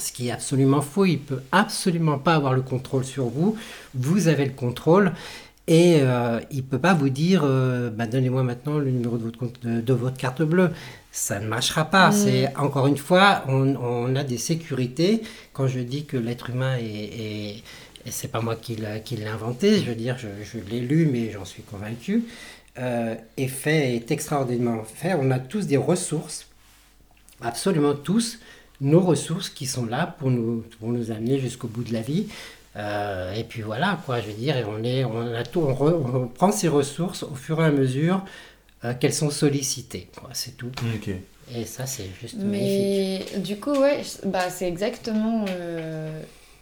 [0.00, 3.56] ce qui est absolument faux, il peut absolument pas avoir le contrôle sur vous.
[3.94, 5.12] Vous avez le contrôle.
[5.66, 6.00] Et
[6.50, 7.42] il peut pas vous dire,
[7.96, 10.70] bah, donnez-moi maintenant le numéro de votre, compte- de, de votre carte bleue.
[11.16, 12.08] Ça ne marchera pas.
[12.10, 12.12] Mm.
[12.12, 15.22] C'est encore une fois, on, on a des sécurités.
[15.52, 17.62] Quand je dis que l'être humain est, est-
[18.06, 20.80] et c'est pas moi qui l'a qui l'ai inventé, je veux dire, je, je l'ai
[20.80, 22.24] lu, mais j'en suis convaincu,
[22.78, 25.14] euh, est fait, est extraordinairement fait.
[25.14, 26.46] On a tous des ressources,
[27.40, 28.38] absolument tous,
[28.80, 32.26] nos ressources qui sont là pour nous, pour nous amener jusqu'au bout de la vie.
[32.76, 35.72] Euh, et puis voilà, quoi, je veux dire, et on, est, on, a tout, on,
[35.72, 38.22] re- on prend ces ressources au fur et à mesure
[38.84, 40.08] euh, qu'elles sont sollicitées.
[40.18, 40.70] quoi, C'est tout.
[40.94, 41.10] Ok.
[41.54, 43.26] Et ça, c'est juste magnifique.
[43.34, 46.20] Mais du coup, ouais, bah, c'est exactement euh,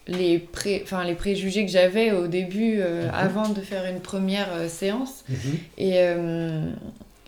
[0.09, 0.81] les, pré...
[0.85, 3.15] enfin, les préjugés que j'avais au début, euh, Mhm.
[3.15, 5.25] avant de faire une première euh, séance.
[5.29, 5.37] Mhm.
[5.79, 6.71] Et, euh,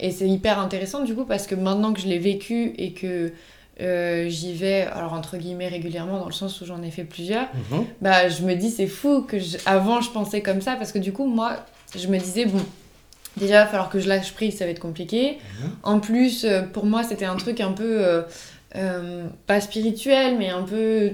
[0.00, 3.32] et c'est hyper intéressant du coup parce que maintenant que je l'ai vécu et que
[3.80, 7.46] euh, j'y vais, alors entre guillemets régulièrement dans le sens où j'en ai fait plusieurs,
[7.70, 7.84] Mhm.
[8.00, 10.98] bah je me dis c'est fou que je- avant je pensais comme ça parce que
[10.98, 11.64] du coup moi
[11.96, 12.60] je me disais bon
[13.36, 15.38] déjà il va falloir que je lâche prise ça va être compliqué.
[15.62, 15.70] Mhm.
[15.82, 18.22] En plus euh, pour moi c'était un truc un peu euh,
[18.76, 21.12] euh, pas spirituel mais un peu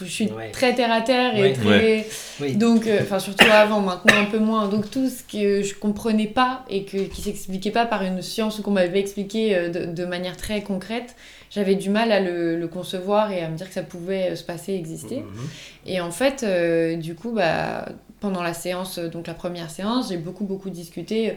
[0.00, 0.50] je suis Ouais.
[0.50, 1.52] très terre à terre et Ouais.
[1.52, 2.06] très
[2.40, 2.56] Oui.
[2.56, 4.66] donc, euh, enfin, surtout avant, maintenant un peu moins.
[4.66, 8.58] Donc, tout ce que je comprenais pas et que, qui s'expliquait pas par une science
[8.58, 11.14] ou qu'on m'avait expliqué de, de manière très concrète,
[11.50, 14.42] j'avais du mal à le, le concevoir et à me dire que ça pouvait se
[14.42, 15.18] passer, exister.
[15.18, 15.48] Mhm.
[15.86, 17.84] Et en fait, euh, du coup, bah,
[18.22, 21.30] pendant la séance, euh, donc la première séance, j'ai beaucoup, beaucoup discuté.
[21.30, 21.34] euh,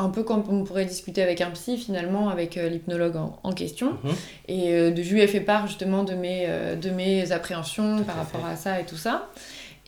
[0.00, 3.52] Un peu comme on pourrait discuter avec un psy, finalement, avec euh, l'hypnologue en, en
[3.52, 3.96] question.
[4.04, 4.14] Mhm.
[4.46, 8.16] Et euh, je lui ai fait part justement de mes, euh, de mes appréhensions par
[8.16, 8.52] à rapport fait.
[8.52, 9.14] à ça et tout ça.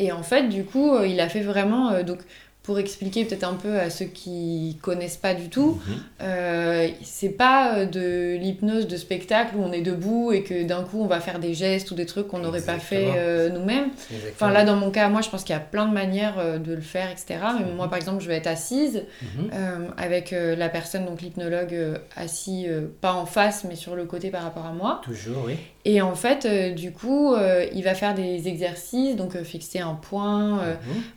[0.01, 2.03] Et en fait, du coup, il a fait vraiment.
[2.03, 2.21] donc,
[2.63, 5.95] pour expliquer peut-être un peu à ceux qui connaissent pas du tout, Mhm.
[6.23, 10.83] euh, c'est pas euh, de l'hypnose de spectacle où on est debout et que d'un
[10.83, 13.89] coup on va faire des gestes ou des trucs qu'on n'aurait pas fait euh, nous-mêmes.
[14.35, 16.59] Enfin là, dans mon cas, moi je pense qu'il y a plein de manières euh,
[16.59, 17.39] de le faire, etc.
[17.59, 17.77] Mais Mhm.
[17.77, 19.51] moi par exemple, je vais être assise Mhm.
[19.97, 21.75] avec la personne, donc l'hypnologue,
[22.15, 22.67] assis
[23.01, 25.01] pas en face mais sur le côté par rapport à moi.
[25.03, 25.55] Toujours, oui.
[25.87, 29.79] Et en fait, euh, du coup, euh, il va faire des exercices, donc euh, fixer
[29.79, 30.61] un point,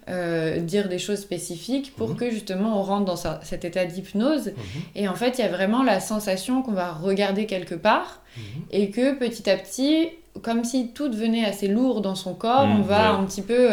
[0.07, 0.65] Mhm.
[0.65, 2.15] dire des choses spécifiques pour Mhm.
[2.15, 4.47] que justement on rentre dans cet état d'hypnose.
[4.47, 4.53] Mhm.
[4.95, 8.21] Et en fait, il y a vraiment la sensation qu'on va regarder quelque part
[8.71, 10.07] et que petit à petit,
[10.41, 13.19] comme si tout devenait assez lourd dans son corps, on va ouais.
[13.19, 13.69] un petit peu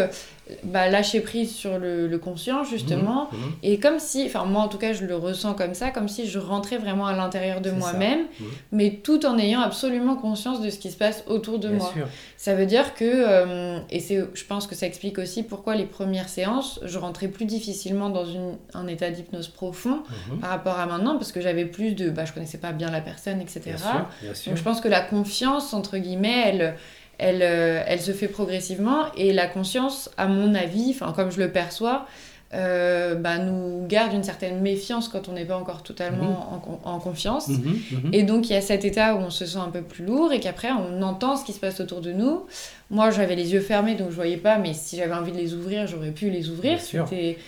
[0.64, 3.28] bah, lâcher prise sur le, le conscient justement.
[3.32, 3.38] Mhm.
[3.62, 6.26] Et comme si, enfin moi en tout cas je le ressens comme ça, comme si
[6.28, 8.46] je rentrais vraiment à l'intérieur de moi-même, Mhm.
[8.72, 11.90] mais tout en ayant absolument conscience de ce qui se passe autour de Bien moi.
[11.94, 12.06] sûr.
[12.36, 15.84] Ça veut dire que, euh, et c'est, je pense que ça explique aussi pourquoi les
[15.86, 20.38] premières séances, je rentrais plus difficilement dans une, un état d'hypnose profond Mhm.
[20.40, 23.00] par rapport à maintenant, parce que j'avais plus de, bah je connaissais pas bien la
[23.00, 23.60] personne, etc.
[23.66, 24.50] Bien sûr, bien sûr.
[24.52, 26.74] Donc je pense que la confiance, entre guillemets, elle,
[27.20, 31.50] elle, euh, elle se fait progressivement, et la conscience, à mon avis, comme je le
[31.52, 32.06] perçois,
[32.52, 36.80] euh, bah, nous garde une certaine méfiance quand on n'est pas encore totalement en, con-
[36.82, 37.46] en confiance.
[37.46, 38.10] Mhm, mhm.
[38.12, 40.32] Et donc il y a cet état où on se sent un peu plus lourd
[40.32, 42.46] et qu'après on entend ce qui se passe autour de nous.
[42.90, 45.54] Moi j'avais les yeux fermés donc je voyais pas, mais si j'avais envie de les
[45.54, 46.80] ouvrir, j'aurais pu les ouvrir.
[47.08, 47.38] C'était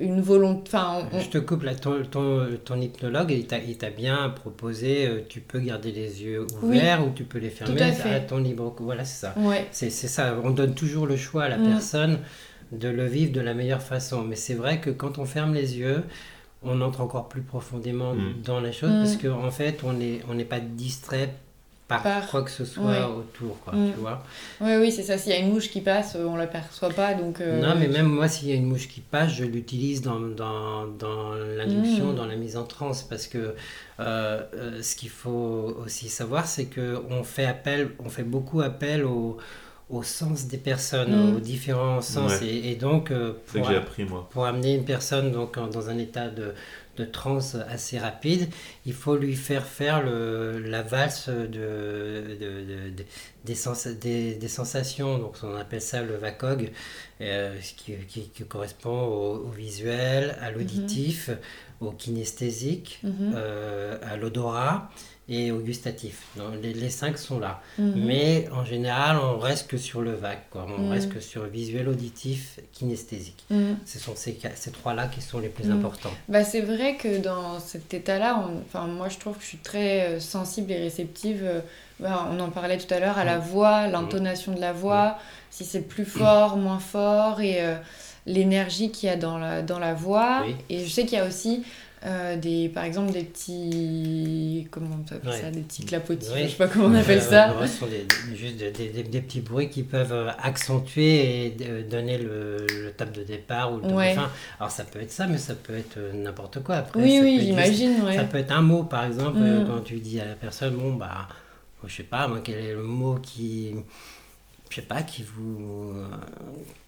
[0.00, 0.62] une volonté.
[0.68, 4.28] Enfin, on- Je te coupe là, ton, ton, ton hypnologue, il t'a il t'a bien
[4.30, 6.76] proposé, euh, tu peux garder les yeux Oui.
[6.78, 8.26] ouverts ou tu peux les fermer à fait.
[8.26, 8.74] ton libre.
[8.78, 9.34] Voilà, c'est ça.
[9.38, 9.66] ouais.
[9.72, 11.68] C'est c'est ça, on donne toujours le choix à la Mm.
[11.68, 12.18] personne
[12.70, 14.22] de le vivre de la meilleure façon.
[14.22, 16.02] Mais c'est vrai que quand on ferme les yeux,
[16.62, 18.42] on entre encore plus profondément Mm.
[18.44, 18.98] dans la chose Mm.
[19.02, 21.34] parce qu'en en fait, on n'est on n'est pas distrait
[21.92, 23.02] par, Par- quoi que ce soit Ouais.
[23.04, 23.92] autour, quoi, Mm.
[23.92, 24.22] tu vois.
[24.60, 25.18] Ouais, oui, c'est ça.
[25.18, 27.14] S'il y a une mouche qui passe, on l'aperçoit pas.
[27.14, 30.02] Donc, euh, Non, mais même moi, s'il y a une mouche qui passe, je l'utilise
[30.02, 32.16] dans, dans, dans l'induction, Mm.
[32.16, 33.54] dans la mise en transe, parce que
[34.00, 38.60] euh, euh, ce qu'il faut aussi savoir, c'est que on fait appel, on fait beaucoup
[38.60, 39.36] appel au,
[39.90, 41.36] au sens des personnes, Mm.
[41.36, 42.46] aux différents sens, Ouais.
[42.48, 44.26] et, et donc euh, pour, que j'ai appris, moi.
[44.32, 46.54] pour amener une personne donc en- dans un état de,
[46.96, 48.48] de transe assez rapide,
[48.84, 53.04] il faut lui faire faire le, la valse de, de- de- de-
[53.44, 55.18] des, sens- des- des sensations.
[55.18, 56.70] Donc on appelle ça le VACOG,
[57.22, 61.30] euh, ce qui, qui- qui correspond au, au visuel, à l'auditif,
[61.80, 63.32] au kinesthésique, Mhm.
[63.36, 64.90] euh, à l'odorat
[65.34, 66.22] et au gustatif.
[66.36, 67.60] Donc, les, les cinq sont là.
[67.78, 68.04] Mhm.
[68.04, 70.66] Mais en général, on reste que sur le vague, quoi.
[70.68, 70.90] on Mhm.
[70.90, 73.42] reste que sur visuel, auditif, kinesthésique.
[73.50, 73.78] Mhm.
[73.86, 75.78] Ce sont ces, ces trois-là qui sont les plus Mhm.
[75.78, 76.10] importants.
[76.28, 80.02] Bah, c'est vrai que dans cet état-là, enfin, moi je trouve que je suis très
[80.06, 81.40] euh, sensible et réceptive.
[81.42, 81.60] euh,
[82.00, 85.18] bah, on en parlait tout à l'heure à la voix, l'intonation de la voix,
[85.50, 87.76] si c'est plus fort, moins fort et euh,
[88.26, 90.42] l'énergie qu'il y a dans la, dans la voix.
[90.46, 90.54] Oui.
[90.68, 91.62] Et je sais qu'il y a aussi
[92.04, 95.40] euh, des, par exemple des petits, comment on appelle Ouais.
[95.40, 97.54] ça, des petits clapotis, je sais pas comment on appelle ça.
[97.60, 101.88] ce sont des, juste des, des- des petits bruits qui peuvent euh, accentuer et euh,
[101.88, 104.10] donner le, le top de départ ou le Ouais.
[104.10, 104.30] de fin.
[104.58, 106.76] Alors ça peut être ça, mais ça peut être n'importe quoi.
[106.76, 107.94] Après, Oui, oui, j'imagine.
[108.14, 109.66] Ça peut être un mot, par exemple, euh, Mm.
[109.68, 111.28] quand tu dis à la personne, bon, bah,
[111.86, 113.74] je sais pas, moi, quel est le mot qui,
[114.70, 115.92] je sais pas, qui vous,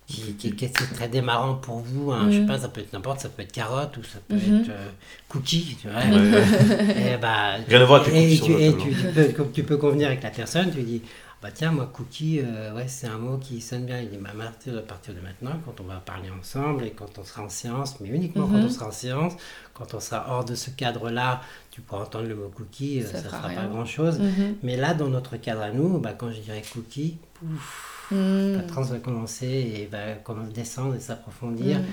[0.07, 2.47] qui, qui, qui est très démarrant pour vous, hein, je sais Mm.
[2.47, 4.61] pas, ça peut être n'importe, ça peut être carotte ou ça peut Mhm.
[4.61, 4.89] être euh,
[5.29, 6.03] cookie, tu vois.
[6.97, 9.77] Et bah, Rien à voir avec les et, cookies tu, et tu peux, tu peux
[9.79, 11.03] convenir avec la personne, tu lui dis
[11.43, 14.31] bah tiens moi cookie euh, ouais c'est un mot qui sonne bien il dit bah
[14.33, 17.43] à partir, à partir de maintenant quand on va parler ensemble et quand on sera
[17.43, 19.35] en séance mais uniquement quand on sera en séance
[19.75, 23.07] quand on sera hors de ce cadre là tu pourras entendre le mot cookie euh,
[23.13, 24.57] Ça fera sera pas grand chose Mhm.
[24.63, 28.91] mais là dans notre cadre à nous bah quand je dirais cookie pouf, La transe
[28.91, 31.85] va commencer et va commencer à descendre et s'approfondir Mhm.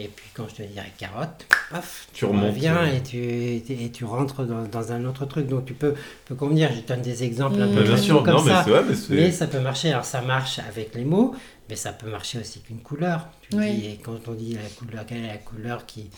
[0.00, 2.96] et puis quand je te dirais carotte, paf, Tu remontes, reviens euh.
[2.96, 5.46] et tu, et tu rentres dans, dans un autre truc.
[5.46, 5.94] Donc tu peux,
[6.24, 7.74] peux convenir, je donne des exemples un Mm.
[7.74, 8.64] peu Bah, bien sûr, comme non, ça.
[9.10, 9.92] mais ça peut marcher.
[9.92, 11.34] Alors ça marche avec les mots,
[11.68, 13.28] mais ça peut marcher aussi qu'une couleur.
[13.42, 13.72] Tu Oui.
[13.74, 16.10] dis, et quand on dit la couleur, quelle est la couleur qui,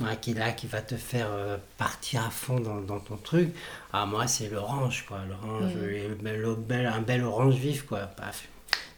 [0.00, 3.16] ouais, qui est là, qui va te faire euh, partir à fond dans, dans ton
[3.16, 3.54] truc.
[3.92, 6.86] Ah moi c'est l'orange quoi, l'orange, Mm.
[6.86, 8.00] un bel orange vif quoi.
[8.00, 8.48] Paf.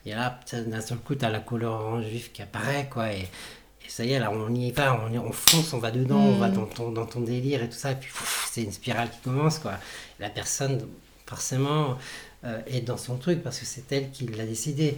[0.07, 3.13] Et là, d'un seul coup, tu as la couleur orange vif qui apparaît quoi.
[3.13, 5.91] Et, et ça y est, là, on y va, on, y- on fonce, on va
[5.91, 6.41] dedans, on Mm.
[6.41, 7.93] va dans ton, dans ton délire et tout ça.
[7.93, 8.11] Et puis,
[8.51, 9.75] c'est une spirale qui commence, quoi.
[10.21, 10.81] La personne,
[11.27, 11.97] forcément,
[12.45, 14.97] euh, est dans son truc parce que c'est elle qui l'a décidé.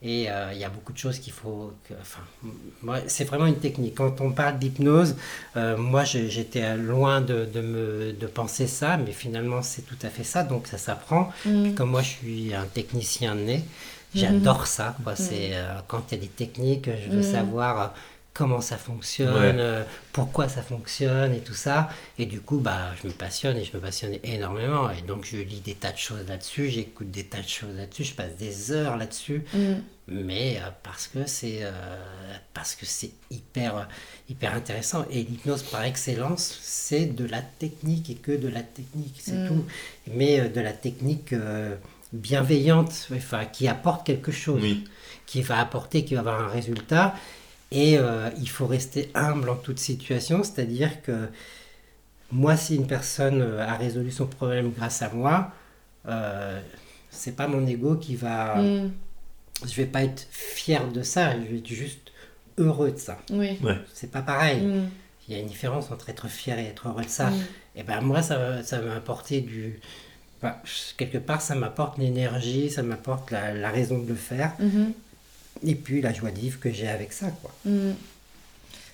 [0.00, 1.72] Et euh, il y a beaucoup de choses qu'il faut.
[1.88, 2.20] que- enfin,
[2.82, 3.96] moi, c'est vraiment une technique.
[3.96, 5.16] Quand on parle d'hypnose,
[5.56, 10.08] euh, moi, j'étais loin de, de me, de penser ça, mais finalement, c'est tout à
[10.08, 10.44] fait ça.
[10.44, 11.32] Donc, ça s'apprend.
[11.44, 11.74] Mhm.
[11.74, 13.64] Comme moi, je suis un technicien né,
[14.14, 14.96] j'adore ça.
[15.04, 15.16] Quoi.
[15.16, 17.32] C'est, euh, quand il y a des techniques, je veux Mhm.
[17.32, 17.86] savoir euh,
[18.34, 19.52] comment ça fonctionne, Ouais.
[19.56, 19.82] euh,
[20.12, 21.88] pourquoi ça fonctionne et tout ça.
[22.18, 24.88] Et du coup, bah, je me passionne et je me passionne énormément.
[24.90, 28.04] Et donc, je lis des tas de choses là-dessus, j'écoute des tas de choses là-dessus,
[28.04, 29.42] je passe des heures là-dessus.
[29.54, 29.82] Mhm.
[30.10, 31.70] Mais euh, parce que c'est euh,
[32.54, 33.88] parce que c'est hyper
[34.30, 39.16] hyper intéressant et l'hypnose par excellence c'est de la technique et que de la technique
[39.18, 39.48] c'est Mm.
[39.48, 39.64] tout
[40.14, 41.76] mais euh, de la technique euh,
[42.12, 44.84] bienveillante enfin qui apporte quelque chose Oui.
[45.26, 47.14] qui va apporter qui va avoir un résultat
[47.70, 51.28] et euh, il faut rester humble en toute situation c'est-à-dire que
[52.32, 55.50] moi si une personne euh, a résolu son problème grâce à moi
[56.06, 56.60] euh,
[57.10, 58.90] c'est pas mon ego qui va Mhm.
[59.66, 62.12] je vais pas être fier de ça, je vais être juste
[62.58, 63.18] heureux de ça.
[63.30, 63.58] Oui.
[63.92, 64.60] C'est pas pareil.
[64.62, 64.88] Mhm.
[65.28, 67.30] Il y a une différence entre être fier et être heureux de ça.
[67.30, 67.42] Mhm.
[67.76, 69.80] Et ben moi, ça, va- ça va m'apporter du.
[70.42, 70.62] Bah,
[70.96, 74.52] quelque part, ça m'apporte l'énergie, ça m'apporte la, la raison de le faire.
[74.60, 74.92] Mhm.
[75.66, 77.26] Et puis la joie de vivre que j'ai avec ça.
[77.42, 77.50] Quoi.
[77.64, 77.94] Mhm.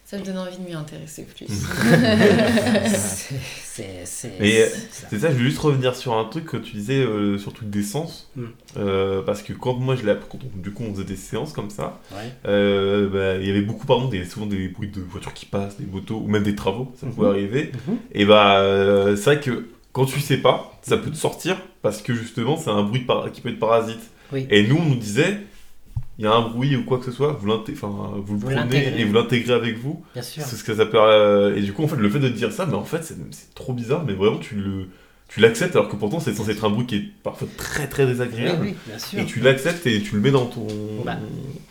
[0.07, 1.47] Ça me donne envie de m'y intéresser plus.
[2.87, 3.35] C'est-
[3.65, 5.07] c'est- c'est- Mais, euh, c'est ça.
[5.11, 7.57] C'est ça, je voulais juste revenir sur un truc que tu disais euh, sur le
[7.57, 8.31] truc des sens.
[8.37, 8.45] Mm.
[8.77, 11.17] Euh, parce que quand moi je l'ai appris, quand on- du coup on faisait des
[11.17, 12.31] séances comme ça, Ouais.
[12.47, 15.47] euh, bah, il y avait beaucoup, par exemple, des, souvent des bruits de voitures qui
[15.47, 17.15] passent, des motos, ou même des travaux, ça Mhm.
[17.15, 17.73] pouvait arriver.
[17.89, 17.97] Mhm.
[18.13, 22.03] Et bah, euh, c'est vrai que quand tu sais pas, ça peut te sortir parce
[22.03, 24.01] que justement c'est un bruit qui peut être parasite.
[24.33, 24.47] Oui.
[24.51, 25.39] Et nous on nous disait,
[26.19, 29.01] il y a un bruit ou quoi que ce soit, vous, vous le Vous prenez
[29.01, 30.05] et vous l'intégrez avec vous.
[30.15, 30.43] Bien sûr.
[30.45, 30.99] C'est ce que ça peut.
[31.01, 33.55] euh, et du coup, en fait, le fait de dire ça, mais en fait, c'est
[33.55, 34.89] trop bizarre, mais vraiment, tu le.
[35.27, 38.07] Tu l'acceptes alors que pourtant c'est censé être un bruit qui est parfois très très
[38.07, 38.59] désagréable.
[38.63, 39.19] oui, bien sûr.
[39.19, 40.67] Et tu l'acceptes et tu le mets dans ton.
[41.05, 41.17] Bah,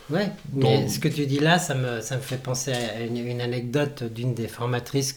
[0.09, 3.01] Ouais, Dans- mais ce que tu dis là, ça me, ça me fait penser à
[3.05, 5.13] une, une anecdote d'une des formatrices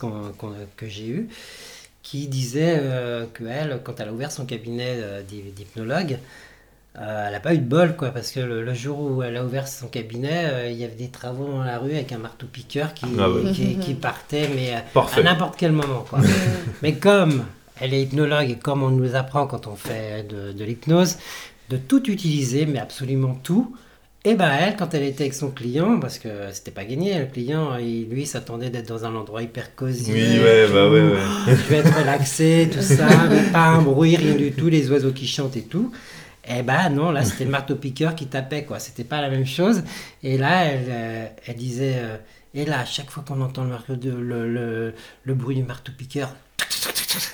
[0.77, 1.29] que j'ai eue,
[2.09, 6.19] qui disait euh, que elle, quand elle a ouvert son cabinet euh, d'hy- d'hypnologue,
[6.99, 9.37] euh, elle n'a pas eu de bol, quoi, parce que le, le jour où elle
[9.37, 12.19] a ouvert son cabinet, euh, il y avait des travaux dans la rue avec un
[12.19, 13.51] marteau-piqueur qui, Ah ouais.
[13.53, 16.21] qui, qui partait, mais à- n'importe quel moment, quoi.
[16.83, 17.45] Mais comme
[17.81, 21.17] elle est hypnologue et comme on nous apprend quand on fait de, de l'hypnose,
[21.71, 23.77] de tout utiliser, mais absolument tout,
[24.29, 27.27] Et ben elle, quand elle était avec son client, parce que c'était pas gagné, le
[27.27, 30.11] client, il, lui s'attendait d'être dans un endroit hyper cosy.
[30.13, 31.21] Oui, ouais, bah ouais, ouais.
[31.47, 33.07] Je vais être relaxé, tout ça,
[33.53, 35.93] pas un bruit, rien du tout, les oiseaux qui chantent et tout.
[36.49, 38.81] Et ben non, là c'était le marteau-piqueur qui tapait, quoi.
[38.81, 39.85] C'était pas la même chose.
[40.25, 42.17] Et là, elle, euh, elle disait, euh,
[42.53, 46.35] et là, à chaque fois qu'on entend le, marteau- le, le, le bruit du marteau-piqueur,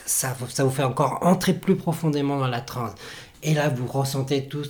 [0.05, 2.93] ça, vous- ça vous fait encore entrer plus profondément dans la transe.
[3.43, 4.63] Et là, vous ressentez tout,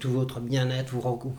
[0.00, 1.34] tout votre bien-être, vous, vous,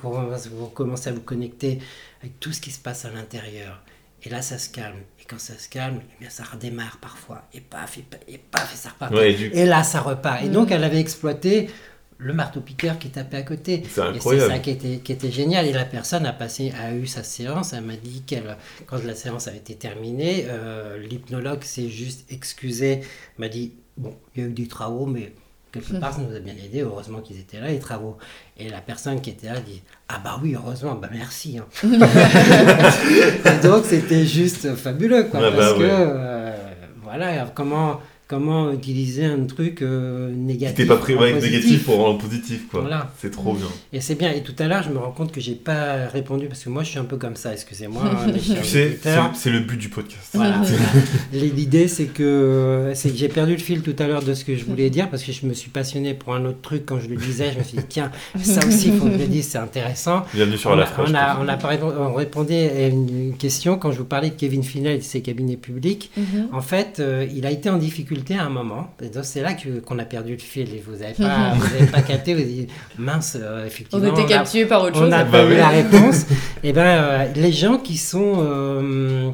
[0.56, 1.80] vous commencez à vous connecter
[2.22, 3.82] avec tout ce qui se passe à l'intérieur.
[4.24, 4.98] Et là, ça se calme.
[5.22, 7.44] Et quand ça se calme, eh bien, ça redémarre parfois.
[7.54, 9.14] Et paf, et paf, et paf, et ça repart.
[9.14, 10.44] Ouais, et du- Et là, ça repart.
[10.44, 10.52] Et Mm.
[10.52, 11.70] donc, elle avait exploité
[12.18, 13.82] le marteau-piqueur qui tapait à côté.
[13.84, 14.52] C'est Et c'est incroyable.
[14.52, 15.66] ça qui était, qui était génial.
[15.68, 17.72] Et la personne a, passé, a eu sa séance.
[17.72, 18.58] Elle m'a dit qu'elle,
[18.88, 23.02] quand la séance avait été terminée, euh, l'hypnologue s'est juste excusé.
[23.38, 25.34] m'a dit Bon, il y a eu des travaux, mais
[25.72, 26.82] quelque part, ça nous a bien aidé.
[26.82, 28.18] Heureusement qu'ils étaient là, les travaux.
[28.58, 31.60] Et la personne qui était là dit Ah, bah oui, heureusement, bah merci.
[31.60, 31.66] hein.
[31.84, 35.40] et donc, c'était juste fabuleux, quoi.
[35.40, 36.56] Ouais, bah parce que, euh,
[37.04, 38.00] voilà, comment.
[38.30, 42.68] Comment utiliser un truc euh, négatif T'es pas pris en ouais, négatif pour rendre positif,
[42.70, 42.82] quoi.
[42.82, 43.12] Voilà.
[43.18, 43.66] C'est trop bien.
[43.92, 44.32] Et c'est bien.
[44.32, 46.84] Et tout à l'heure, je me rends compte que j'ai pas répondu parce que moi,
[46.84, 47.54] je suis un peu comme ça.
[47.54, 49.00] Excusez-moi, hein, Tu sais,
[49.34, 50.30] c'est le but du podcast.
[50.36, 50.62] Voilà.
[51.34, 54.56] L'idée, c'est que, c'est que j'ai perdu le fil tout à l'heure de ce que
[54.56, 57.10] je voulais dire parce que je me suis passionné pour un autre truc quand je
[57.10, 57.52] le disais.
[57.54, 60.24] Je me suis dit, tiens, ça aussi, il faut que je le dise, c'est intéressant.
[60.36, 63.98] Bienvenue sur on, la a, on, a, on a répondait à une question quand je
[63.98, 66.12] vous parlais de Kevin Finel et de ses cabinets publics.
[66.16, 66.50] Mhm.
[66.54, 68.94] En fait, euh, il a été en difficulté à un moment.
[69.02, 69.54] Et donc, c'est là
[69.88, 70.74] qu'on a perdu le fil.
[70.74, 71.14] Et vous n'avez
[71.92, 72.34] pas, capté.
[72.34, 72.68] Vous avez dit,
[72.98, 74.08] mince, euh, On effectivement.
[74.08, 75.10] était là, captivés par autre on chose.
[75.10, 75.58] n'a Bah pas eu oui.
[75.58, 76.26] la réponse.
[76.64, 79.30] et ben, euh, les gens qui sont, euh,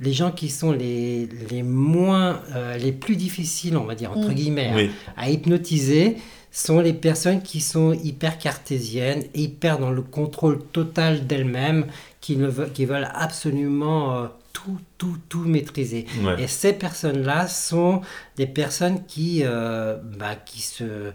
[0.00, 4.28] les gens qui sont les, les moins, euh, les plus difficiles, on va dire entre
[4.30, 4.34] Mm.
[4.34, 4.90] guillemets, Oui.
[5.16, 6.16] à hypnotiser,
[6.52, 11.84] sont les personnes qui sont hyper cartésiennes, hyper dans le contrôle total d'elles-mêmes,
[12.22, 14.26] qui ne veulent, qui veulent absolument euh,
[14.56, 16.06] tout, tout, tout maîtriser.
[16.24, 16.42] Ouais.
[16.42, 18.00] Et ces personnes-là sont
[18.36, 21.12] des personnes qui, euh, bah, qui se,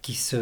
[0.00, 0.36] qui se,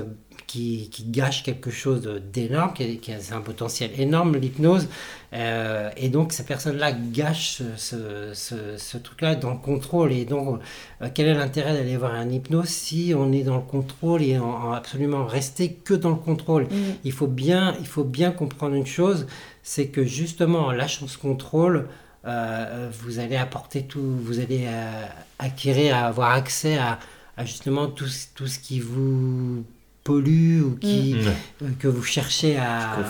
[0.46, 4.86] qui, qui gâchent quelque chose d'énorme, qui, qui a un potentiel énorme, l'hypnose.
[5.32, 10.12] Euh, et donc ces personnes-là gâchent ce, ce, ce- ce truc-là dans le contrôle.
[10.12, 10.60] Et donc,
[11.00, 14.36] euh, quel est l'intérêt d'aller voir un hypnose si on est dans le contrôle et
[14.38, 16.64] en, en absolument rester que dans le contrôle?
[16.64, 16.96] Mhm.
[17.04, 19.26] il faut bien, il faut bien comprendre une chose,
[19.62, 21.88] c'est que justement en lâchant ce contrôle,
[22.26, 25.04] euh, vous allez apporter tout, vous allez euh,
[25.38, 26.98] acquérir, avoir accès à,
[27.36, 29.64] à justement tout, ce- tout ce qui vous
[30.04, 31.32] pollue ou qui, Ouais.
[31.62, 33.00] euh, que vous cherchez à, à-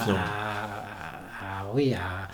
[1.60, 2.28] à- oui, à,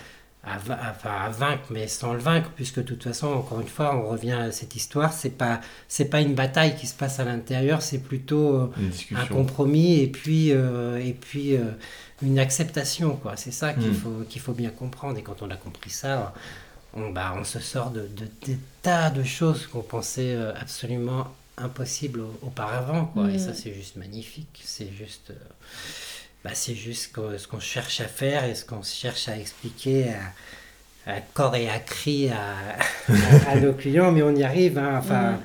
[1.30, 4.50] vaincre, mais sans le vaincre, puisque de toute façon, encore une fois, on revient à
[4.52, 8.72] cette histoire, c'est pas, c'est pas une bataille qui se passe à l'intérieur, c'est plutôt
[9.14, 11.56] un compromis et puis, et puis
[12.22, 13.16] une acceptation.
[13.16, 13.36] Quoi.
[13.36, 13.94] C'est ça qu'il Mm.
[13.94, 15.18] faut, qu'il faut bien comprendre.
[15.18, 16.32] Et quand on a compris ça,
[16.98, 21.28] on, bah, on se sort de, de, des tas de choses qu'on pensait euh, absolument
[21.56, 23.06] impossibles au- auparavant.
[23.06, 23.24] Quoi.
[23.30, 23.38] Et Mm.
[23.38, 24.60] ça, c'est juste magnifique.
[24.64, 25.34] C'est juste, euh,
[26.44, 30.06] bah, c'est juste ce qu'on cherche à faire et ce qu'on cherche à expliquer
[31.06, 32.54] à, à corps et à cri à,
[33.08, 34.12] à- à nos clients.
[34.12, 34.78] Mais on y arrive.
[34.78, 34.96] hein.
[34.98, 35.38] Enfin, Mm.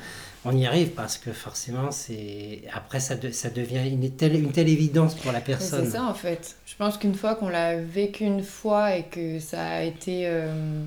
[0.45, 4.51] on y arrive parce que forcément, c'est après ça, de- ça devient une telle, une
[4.51, 5.86] telle évidence pour la personne.
[5.86, 6.58] C'est ça en fait.
[6.68, 10.28] Je pense qu'une fois qu'on l'a vécu une fois et que ça a été.
[10.28, 10.84] euh,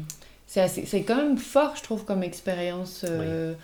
[0.46, 3.04] c'est assez- c'est quand même fort, je trouve, comme expérience.
[3.08, 3.54] euh,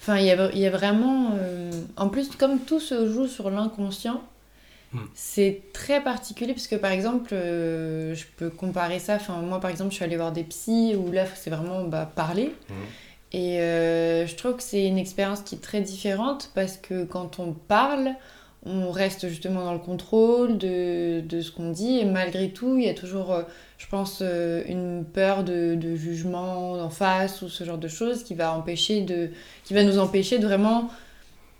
[0.00, 1.30] Enfin, il y a, y a vraiment.
[1.38, 4.20] euh, en plus, comme tout se joue sur l'inconscient,
[4.92, 4.98] Mm.
[5.14, 9.14] c'est très particulier parce que par exemple, euh, je peux comparer ça.
[9.16, 12.10] Enfin, moi, par exemple, je suis allée voir des psys où là, c'est vraiment bah,
[12.14, 12.52] parler.
[12.68, 12.74] Mm.
[13.34, 17.38] Et euh, je trouve que c'est une expérience qui est très différente parce que quand
[17.38, 18.10] on parle,
[18.64, 22.84] on reste justement dans le contrôle de, de ce qu'on dit et malgré tout, il
[22.84, 23.42] y a toujours, euh,
[23.78, 28.22] je pense, euh, une peur de, de jugement en face ou ce genre de choses
[28.22, 29.30] qui va, empêcher de,
[29.64, 30.88] qui va nous empêcher de vraiment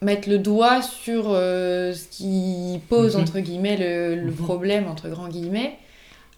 [0.01, 3.23] mettre le doigt sur euh, ce qui pose, Mhm.
[3.23, 4.37] entre guillemets, le, le Mhm.
[4.37, 5.79] problème, entre grands guillemets.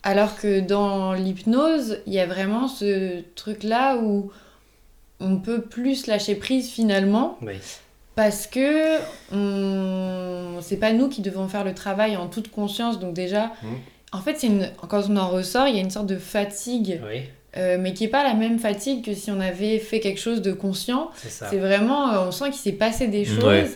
[0.02, 4.30] Alors que dans l'hypnose, il y a vraiment ce truc-là où
[5.20, 7.54] on peut plus lâcher prise finalement Oui.
[8.16, 8.98] Parce que
[9.32, 10.60] on...
[10.60, 12.98] c'est pas nous qui devons faire le travail en toute conscience.
[12.98, 13.78] Donc déjà, Mhm.
[14.12, 14.70] en fait, c'est une...
[14.88, 17.22] quand on en ressort, il y a une sorte de fatigue, Oui,
[17.56, 20.42] euh, mais qui est pas la même fatigue que si on avait fait quelque chose
[20.42, 21.10] de conscient.
[21.16, 23.44] c'est vraiment, euh, on sent qu'il s'est passé des choses.
[23.44, 23.68] Ouais.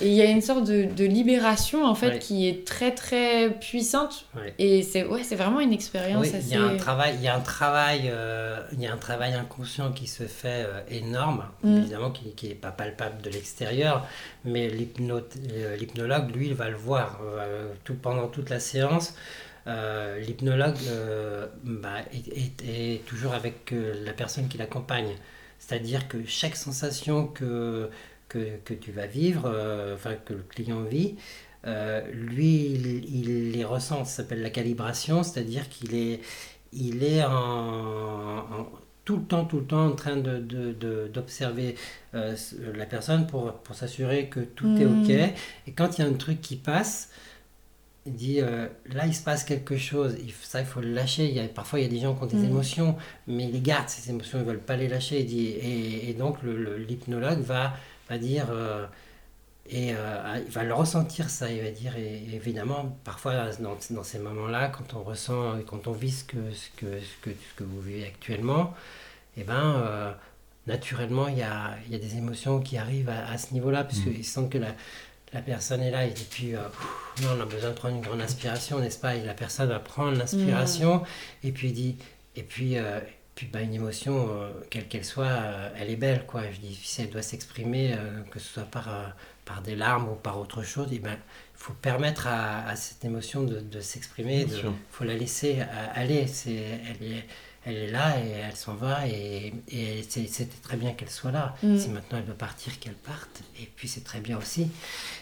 [0.00, 2.18] Et il y a une sorte de, de libération en fait Ouais.
[2.18, 4.26] qui est très très puissante.
[4.34, 4.52] Ouais.
[4.58, 6.50] Et c'est ouais, vraiment une expérience Oui, il assez.
[6.50, 9.34] y a un travail, il y a un travail, euh, il y a un travail
[9.34, 11.76] inconscient qui se fait énorme, Mm.
[11.78, 14.04] évidemment qui qui est pas palpable de l'extérieur,
[14.44, 15.22] mais l'hypno-
[15.78, 17.20] l'hypnologue lui il va le voir
[17.84, 19.14] tout pendant toute la séance.
[19.66, 25.14] Euh, l'hypnologue euh, bah, est, est, toujours avec la personne qui l'accompagne.
[25.58, 27.88] C'est-à-dire que chaque sensation que,
[28.28, 29.48] que, que tu vas vivre,
[29.94, 31.16] enfin que le client vit,
[32.12, 34.04] lui, il, les ressent.
[34.04, 36.20] Ça s'appelle la calibration, c'est-à-dire qu'il est,
[36.72, 38.68] il est en
[39.04, 41.76] tout le temps, tout le temps en train d'observer
[42.12, 45.08] de, de, euh, la personne pour, pour s'assurer que tout est OK.
[45.08, 45.34] Hmm.
[45.66, 47.10] Et quand il y a un truc qui passe,
[48.06, 50.16] il dit euh, là, il se passe quelque chose.
[50.22, 51.26] Il, ça, il faut le lâcher.
[51.26, 52.44] Il y a, parfois, il y a des gens qui ont des hmm.
[52.44, 52.96] émotions,
[53.26, 55.20] mais ils les gardent, ces émotions, ils ne veulent pas les lâcher.
[55.20, 57.74] Il dit, et, et donc, l'hypnologue va,
[58.08, 58.46] va dire.
[58.50, 58.86] Euh,
[59.70, 64.18] et il va le ressentir ça, il va dire, et, évidemment, parfois dans, dans ces
[64.18, 67.64] moments-là, quand on ressent, quand on vit ce que, ce que, ce que, ce que
[67.64, 68.74] vous vivez actuellement,
[69.36, 70.12] et eh ben, euh,
[70.66, 74.22] naturellement, il y a, y a, des émotions qui arrivent à, ce niveau-là, puisqu'ils mmh.
[74.22, 74.74] sentent que la,
[75.34, 76.60] la, personne est là, et puis, euh,
[77.22, 79.16] on a besoin de prendre une grande inspiration, n'est-ce pas?
[79.16, 81.46] Et la personne va prendre l'inspiration, mmh.
[81.46, 81.96] et puis dit,
[82.36, 83.00] et puis, euh,
[83.34, 84.28] puis bah, une émotion,
[84.70, 85.36] quelle qu'elle soit,
[85.76, 86.42] elle est belle, quoi.
[86.52, 87.96] Je dis, si elle doit s'exprimer,
[88.30, 88.88] que ce soit par
[89.44, 91.18] par des larmes ou par autre chose, il ben,
[91.54, 95.58] faut permettre à, cette émotion de, de s'exprimer, il faut la laisser
[95.94, 96.26] aller.
[96.26, 97.26] C'est, elle, est,
[97.66, 101.56] elle est là et elle s'en va et, et c'était très bien qu'elle soit là.
[101.62, 101.78] Mm.
[101.78, 103.42] Si maintenant elle doit partir, qu'elle parte.
[103.60, 104.68] Et puis c'est très bien aussi.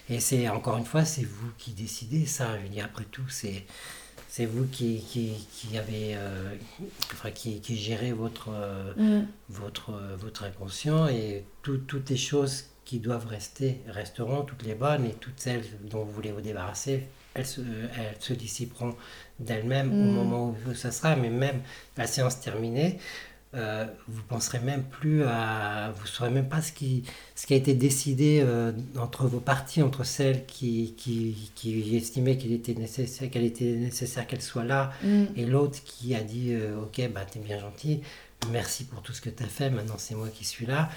[0.08, 2.58] Et c'est encore une fois, c'est vous qui décidez ça.
[2.62, 3.64] Je dis après tout, c'est
[4.28, 6.54] c'est vous qui, qui, qui avez euh,
[7.12, 9.26] enfin, qui, qui, gérez votre, euh, mm.
[9.50, 15.12] votre, votre inconscient et toutes les choses qui doivent rester resteront, toutes les bonnes et
[15.12, 18.94] toutes celles dont vous voulez vous débarrasser, elles se, elles se dissiperont
[19.38, 20.14] d'elles-mêmes au mm.
[20.14, 21.60] moment où ça sera, mais même
[21.96, 22.98] la séance terminée,
[23.54, 27.04] euh, vous penserez même plus à, vous saurez même pas ce qui,
[27.34, 32.38] ce qui a été décidé euh, entre vos parties, entre celles qui, qui, qui estimaient
[32.38, 35.24] qu'il était nécessaire, qu'elle était nécessaire qu'elle soit là, mm.
[35.36, 38.00] et l'autre qui a dit, euh, ok, bah t'es bien gentil,
[38.50, 40.88] merci pour tout ce que tu as fait, maintenant c'est moi qui suis là,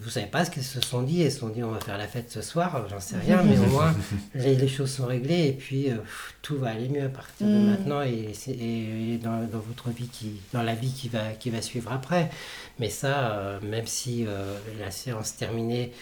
[0.00, 1.20] vous savez pas ce qu'ils se sont dit.
[1.20, 3.58] Ils se sont dit on va faire la fête ce soir, j'en sais rien, mais
[3.58, 3.94] au moins
[4.34, 5.96] les, choses sont réglées et puis euh,
[6.42, 7.70] tout va aller mieux à partir de mm.
[7.70, 11.62] maintenant et, et dans, dans, votre vie qui, dans la vie qui va, qui va
[11.62, 12.30] suivre après.
[12.78, 15.92] Mais ça, euh, même si euh, la séance terminée,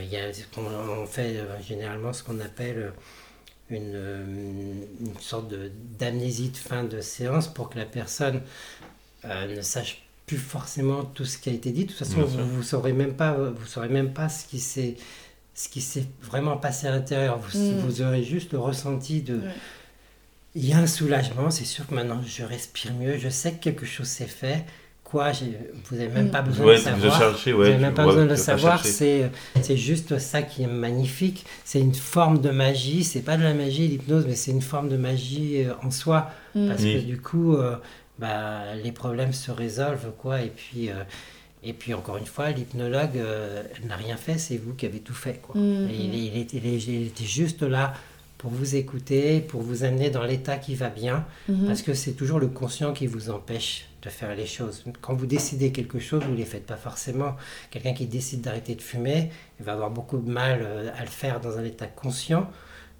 [0.00, 2.92] il y a, on, fait généralement ce qu'on appelle
[3.68, 5.52] une, une sorte
[5.98, 8.42] d'amnésie de, fin de séance pour que la personne
[9.24, 11.84] ne sache pas plus forcément tout ce qui a été dit.
[11.84, 14.96] De toute façon, vous ne saurez même pas, vous saurez même pas ce qui s'est
[15.54, 17.38] ce qui s'est vraiment passé à l'intérieur.
[17.38, 17.80] Vous, mm.
[17.80, 19.40] vous, aurez juste le ressenti de.
[20.54, 23.62] Il y a un soulagement, c'est sûr que maintenant je respire mieux, je sais que
[23.62, 24.64] quelque chose s'est fait.
[25.04, 26.30] Quoi, vous n'avez même mm.
[26.30, 27.34] pas besoin de savoir.
[27.44, 29.30] vous n'avez même pas besoin de le savoir, c'est
[29.76, 31.44] juste ça qui est magnifique.
[31.66, 34.88] C'est une forme de magie, c'est pas de la magie, l'hypnose, mais c'est une forme
[34.88, 36.30] de magie euh, en soi.
[36.54, 36.68] Mm.
[36.68, 37.76] Parce que du coup, euh,
[38.18, 40.42] bah, les problèmes se résolvent, quoi.
[40.42, 41.04] Et puis, euh,
[41.62, 45.14] et puis encore une fois, l'hypnologue euh, n'a rien fait, c'est vous qui avez tout
[45.14, 45.54] fait, quoi.
[45.54, 45.88] Mm-hmm.
[45.90, 47.94] il, il, était, il, était, juste là
[48.38, 51.66] pour vous écouter, pour vous amener dans l'état qui va bien, mm-hmm.
[51.66, 54.82] parce que c'est toujours le conscient qui vous empêche de faire les choses.
[55.00, 57.36] Quand vous décidez quelque chose, vous ne les faites pas forcément.
[57.70, 61.10] Quelqu'un qui décide d'arrêter de fumer, il va avoir beaucoup de mal euh, à le
[61.10, 62.50] faire dans un état conscient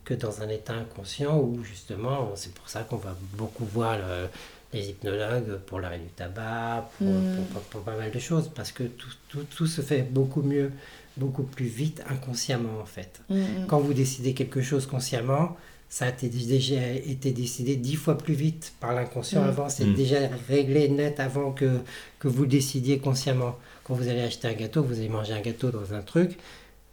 [0.05, 4.29] que dans un état inconscient où justement, c'est pour ça qu'on va beaucoup voir le,
[4.73, 7.43] les hypnologues pour l'arrêt du tabac, hmm.
[7.71, 10.73] pour, pas mal de choses, parce que tout, tout, tout, se fait beaucoup mieux,
[11.17, 13.21] beaucoup plus vite inconsciemment en fait.
[13.29, 13.67] Hmm, hmm.
[13.69, 15.57] Quand vous décidez quelque chose consciemment,
[15.93, 20.21] ça a été déjà été décidé dix fois plus vite par l'inconscient avant, c'est déjà
[20.49, 21.81] réglé net avant que,
[22.19, 23.59] que vous décidiez consciemment.
[23.85, 26.39] Quand vous allez acheter un gâteau, vous allez manger un gâteau dans un truc,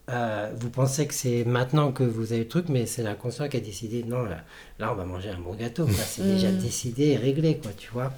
[0.09, 3.57] euh, vous pensez que c'est maintenant que vous avez le truc, mais c'est l'inconscient qui
[3.57, 4.43] a décidé, non, là,
[4.79, 5.87] là, on va manger un bon gâteau.
[5.87, 6.57] C'est déjà mm.
[6.57, 8.11] décidé et réglé, quoi, tu vois.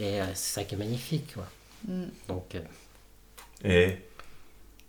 [0.00, 1.46] Et euh, c'est ça qui est magnifique, quoi.
[1.88, 2.04] Mm.
[2.28, 2.54] Donc...
[2.54, 2.60] Euh,
[3.64, 3.96] et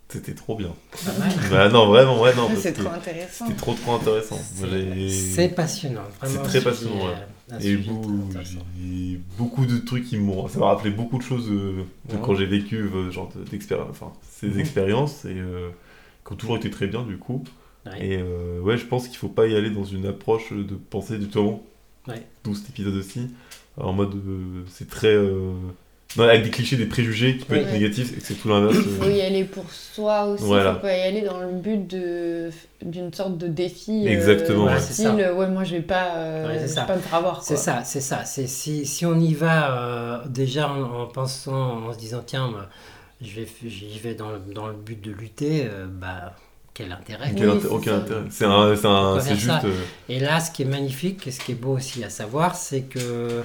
[0.10, 0.74] c'était trop bien.
[1.52, 2.50] bah non, vraiment, ouais, non.
[2.60, 3.46] C'est trop intéressant.
[3.46, 4.40] C'était trop, trop intéressant.
[5.10, 6.44] C'est passionnant, vraiment.
[6.44, 7.62] C'est très passionnant, ouais.
[7.62, 8.30] Et beaucoup,
[9.38, 10.48] beaucoup de trucs qui m'ont.
[10.48, 11.50] Ça m'a rappelé beaucoup de choses
[12.22, 14.60] quand j'ai vécu genre d'expérience, enfin, ces mm-hmm.
[14.60, 15.26] expériences.
[15.26, 15.42] Et
[16.28, 17.44] qui ont toujours été très bien du coup.
[18.02, 21.18] Et euh, ouais, je pense qu'il faut pas y aller dans une approche de pensée
[21.18, 21.64] du temps.
[22.08, 22.22] Ouais.
[22.44, 23.30] D'où cet épisode aussi.
[23.78, 25.14] En mode, euh, c'est très.
[25.14, 25.54] Euh,
[26.18, 28.76] non, avec des clichés, des préjugés qui peuvent être négatifs et que c'est tout l'inverse.
[28.78, 30.44] Il faut y aller pour soi aussi.
[30.44, 32.50] Il faut pas y aller dans le but de
[32.82, 34.06] d'une sorte de défi.
[34.06, 34.66] Exactement.
[34.66, 37.44] ouais, style, ouais, moi je vais pas, je vais pas me faire avoir.
[37.44, 38.26] C'est ça, c'est ça.
[38.26, 42.52] Si, si on y va déjà en, pensant, en se disant, tiens,
[43.22, 46.36] j'y vais dans le, dans le but de lutter, euh, bah,
[46.74, 47.34] quel intérêt?
[47.36, 48.26] Quel Oui, aucun intérêt.
[48.30, 49.62] C'est un, c'est un- Pourquoi c'est faire juste.
[49.62, 52.10] ça euh, Et là, ce qui est magnifique, et ce qui est beau aussi à
[52.10, 53.44] savoir, c'est que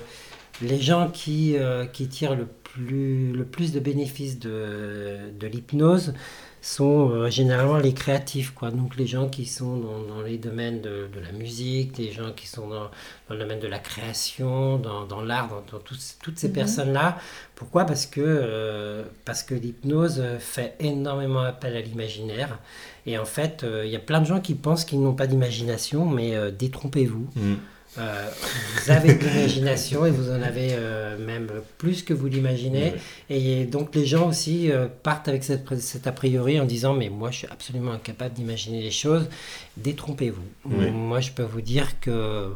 [0.62, 6.14] les gens qui, euh, qui tirent le plus, le plus de bénéfices de, de l'hypnose
[6.62, 8.52] sont euh, généralement les créatifs.
[8.54, 8.70] Quoi.
[8.70, 12.30] Donc les gens qui sont dans, dans les domaines de, de la musique, des gens
[12.34, 12.84] qui sont dans,
[13.28, 16.54] dans le domaine de la création, dans, dans l'art, dans, toutes ces Mhm.
[16.54, 17.18] personnes-là.
[17.56, 17.84] Pourquoi?
[17.84, 22.58] Parce que, euh, parce que l'hypnose fait énormément appel à l'imaginaire.
[23.06, 25.26] Et en fait, euh, il y a plein de gens qui pensent qu'ils n'ont pas
[25.26, 27.28] d'imagination, mais euh, détrompez-vous.
[27.36, 27.54] mm.
[27.98, 28.30] Euh,
[28.74, 32.94] vous avez de l'imagination et vous en avez euh, même plus que vous l'imaginez.
[33.28, 37.10] Et donc les gens aussi euh, partent avec cette, cet a priori en disant mais
[37.10, 39.28] moi je suis absolument incapable d'imaginer les choses.
[39.76, 40.42] Détrompez-vous.
[40.64, 40.90] Oui.
[40.90, 42.54] Moi je peux vous dire que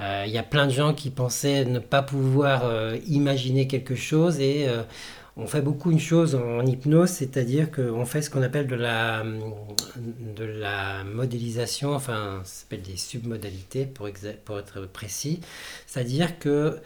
[0.00, 3.96] euh, il y a plein de gens qui pensaient ne pas pouvoir euh, imaginer quelque
[3.96, 4.82] chose et euh,
[5.38, 9.22] on fait beaucoup une chose en hypnose, c'est-à-dire qu'on fait ce qu'on appelle de la,
[10.36, 15.40] de la modélisation, enfin, ça s'appelle des submodalités pour, être précis.
[15.86, 16.78] C'est-à-dire que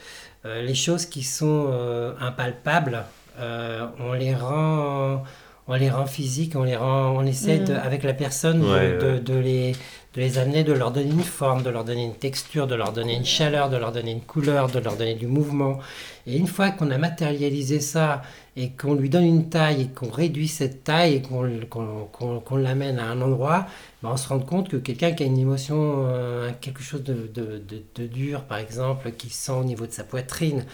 [0.45, 3.05] euh, les choses qui sont euh, impalpables,
[3.41, 5.23] euh, on les rend
[5.69, 7.79] on les rend physiques, on les rend, on essaie de- Mhm.
[7.85, 9.21] avec la personne de- Ouais, de, ouais.
[9.21, 12.67] de les, de les amener, de leur donner une forme, de leur donner une texture,
[12.67, 15.79] de leur donner une chaleur, de leur donner une couleur, de leur donner du mouvement.
[16.27, 18.23] Et une fois qu'on a matérialisé ça
[18.57, 22.41] et qu'on lui donne une taille et qu'on réduit cette taille et qu'on qu'on- qu'on-
[22.41, 23.67] qu'on l'amène à un endroit,
[24.03, 27.15] ben, on se rend compte que quelqu'un qui a une émotion, euh, quelque chose de,
[27.35, 30.67] de- de- de dur par exemple, qui sent au niveau de sa poitrine,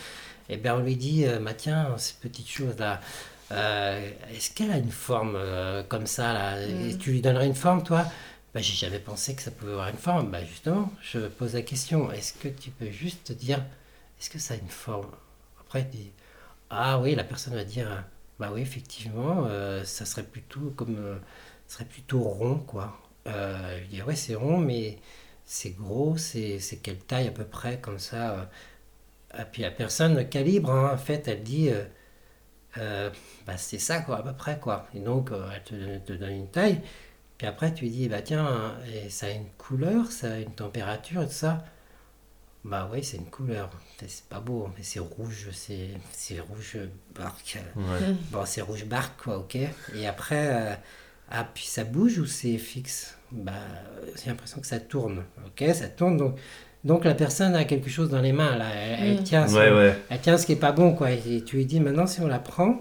[0.49, 3.01] et bien on lui dit, euh, bah, tiens, ces petites choses-là,
[3.53, 6.63] euh, est-ce qu'elle a une forme euh, comme ça là?
[6.67, 6.99] Et Mm.
[6.99, 8.05] Tu lui donnerais une forme toi?
[8.55, 10.31] Bah, J'ai jamais pensé que ça pouvait avoir une forme.
[10.31, 13.59] Bah, justement, je pose la question, est-ce que tu peux juste te dire,
[14.21, 15.11] est-ce que ça a une forme?
[15.61, 16.11] Après, tu dis,
[16.71, 18.05] ah oui, la personne va dire,
[18.39, 21.19] bah oui, effectivement, euh, ça serait plutôt comme, euh,
[21.67, 22.99] serait plutôt rond, quoi.
[23.27, 24.99] Euh, je dis, ouais, c'est rond, mais
[25.45, 28.49] c'est gros, c'est c'est quelle taille à peu près, comme ça.
[29.35, 29.45] euh.
[29.53, 31.71] Puis la personne calibre, hein, en fait, elle dit,
[32.79, 33.11] euh,
[33.47, 34.87] bah, c'est ça, quoi, à peu près, quoi.
[34.95, 36.81] Et donc, elle te, te donne une taille.
[37.39, 40.55] Puis après, tu lui dis, bah tiens, et ça a une couleur, ça a une
[40.55, 41.65] température et tout ça.
[42.65, 43.71] Bah oui, c'est une couleur.
[44.07, 46.79] C'est pas beau, mais c'est rouge, c'est c'est rouge
[47.17, 47.59] barque.
[47.75, 48.15] Ouais.
[48.31, 49.57] Bon, c'est rouge barque, quoi, ok.
[49.57, 50.75] Et après, euh,
[51.31, 53.17] ah, puis ça bouge ou c'est fixe?
[53.33, 53.53] Bah,
[54.17, 56.37] j'ai l'impression que ça tourne, ok Ça tourne, donc,
[56.85, 58.67] donc la personne a quelque chose dans les mains, là.
[58.73, 59.25] Elle, elle Mm.
[59.25, 59.99] tient son- Ouais, ouais.
[60.11, 61.11] elle tient ce qui est pas bon, quoi.
[61.11, 62.81] Et tu lui dis, maintenant, si on la prend,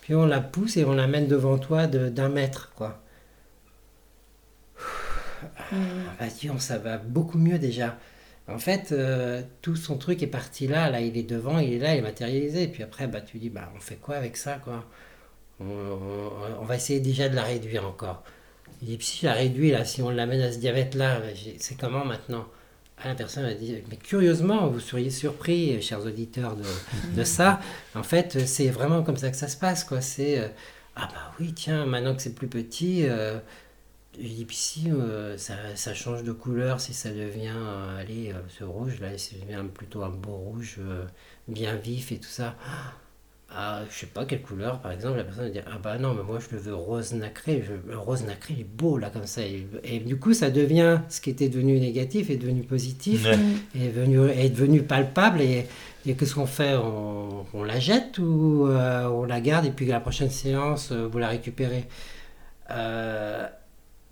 [0.00, 3.02] puis on la pousse et on la mène devant toi de- d'un mètre, quoi.
[5.72, 5.76] Mm.
[6.18, 7.96] Ah, Vas-y, on- ça va beaucoup mieux déjà.
[8.48, 11.78] En fait, euh, tout son truc est parti là, là, il est devant, il est
[11.78, 12.62] là, il est matérialisé.
[12.64, 14.84] Et puis après, bah, tu dis, bah, on fait quoi avec ça, quoi?
[15.60, 18.22] On, va essayer déjà de la réduire encore.
[18.82, 21.76] Il dit, si je la réduis, là, si on l'amène à ce diabète-là, j'ai- c'est
[21.78, 22.46] comment maintenant?
[22.98, 26.56] Ah, La personne a dit, mais curieusement, vous seriez surpris, chers auditeurs,
[27.14, 27.60] de, ça.
[27.94, 29.86] En fait, c'est vraiment comme ça que ça se passe.
[30.00, 30.48] C'est, euh,
[30.96, 33.38] ah bah oui, tiens, maintenant que c'est plus petit, euh,
[34.20, 38.32] je dis, puis si euh, ça, ça change de couleur, si ça devient, euh, allez,
[38.32, 41.04] euh, ce rouge, là, si ça devient plutôt un beau rouge euh,
[41.48, 42.56] bien vif et tout ça.
[43.50, 46.12] Ah, je sais pas quelle couleur, par exemple, la personne va dire Ah bah non,
[46.12, 47.64] mais moi je le veux rose nacré.
[47.66, 49.40] Je- le rose nacré, il est beau là, comme ça.
[49.42, 53.38] Et, et du coup, ça devient ce qui était devenu négatif est devenu positif, Ouais.
[53.74, 55.40] est, devenu, est devenu palpable.
[55.40, 55.66] Et,
[56.06, 56.76] et qu'est-ce qu'on fait?
[56.76, 61.28] On, on la jette ou on la garde et puis la prochaine séance, vous la
[61.28, 61.86] récupérez?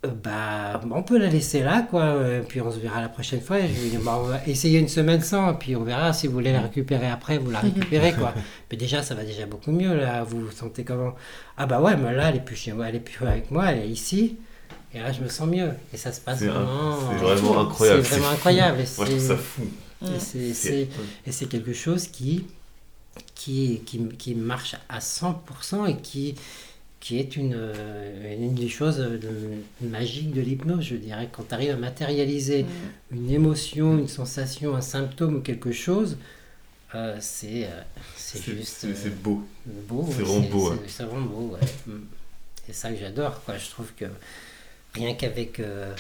[0.07, 2.03] Euh, euh, bah, on peut la laisser là, quoi.
[2.03, 3.59] euh, Puis on se verra la prochaine fois.
[3.61, 6.27] Et je lui dis, bah, on va essayer une semaine sans, puis on verra si
[6.27, 8.33] vous voulez la récupérer après, vous la récupérez, quoi.
[8.71, 10.23] Mais déjà, ça va déjà beaucoup mieux, là.
[10.25, 11.15] Vous vous sentez comment?
[11.59, 13.71] Ah, bah ouais, mais là, elle est plus chez moi, elle est plus avec moi,
[13.73, 14.37] elle est ici.
[14.95, 15.71] Et là, je me sens mieux.
[15.93, 16.99] Et ça se passe vraiment.
[17.13, 18.05] c'est vraiment incroyable.
[18.05, 18.79] C'est vraiment incroyable.
[18.81, 19.63] Et Moi, je trouve c'est- ça fou.
[20.03, 20.89] et c'est- C'est- c'est-
[21.27, 22.47] et c'est quelque chose qui,
[23.35, 26.35] qui, qui, qui marche à 100% et qui,
[27.01, 31.29] qui est une, euh, une des choses de- magiques de l'hypnose, je dirais.
[31.31, 33.17] Quand tu arrives à matérialiser Mm.
[33.17, 36.17] une émotion, une sensation, un symptôme ou quelque chose,
[36.95, 37.83] euh, c'est euh,
[38.17, 39.43] c'est C'est juste c'est- euh, c'est beau.
[39.89, 40.09] beau.
[40.11, 40.87] c'est vraiment beau, c'est- ouais.
[40.89, 41.69] C'est vraiment beau, ouais.
[41.87, 42.01] Mm.
[42.67, 43.57] C'est ça que j'adore, quoi.
[43.59, 44.07] Je trouve que
[44.95, 45.93] rien qu'avec euh,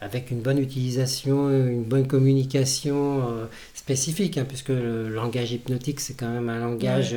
[0.00, 6.14] avec une bonne utilisation, une bonne communication euh, spécifique, hein, puisque le langage hypnotique, c'est
[6.14, 7.16] quand même un langage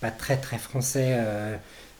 [0.00, 1.56] pas très très français euh,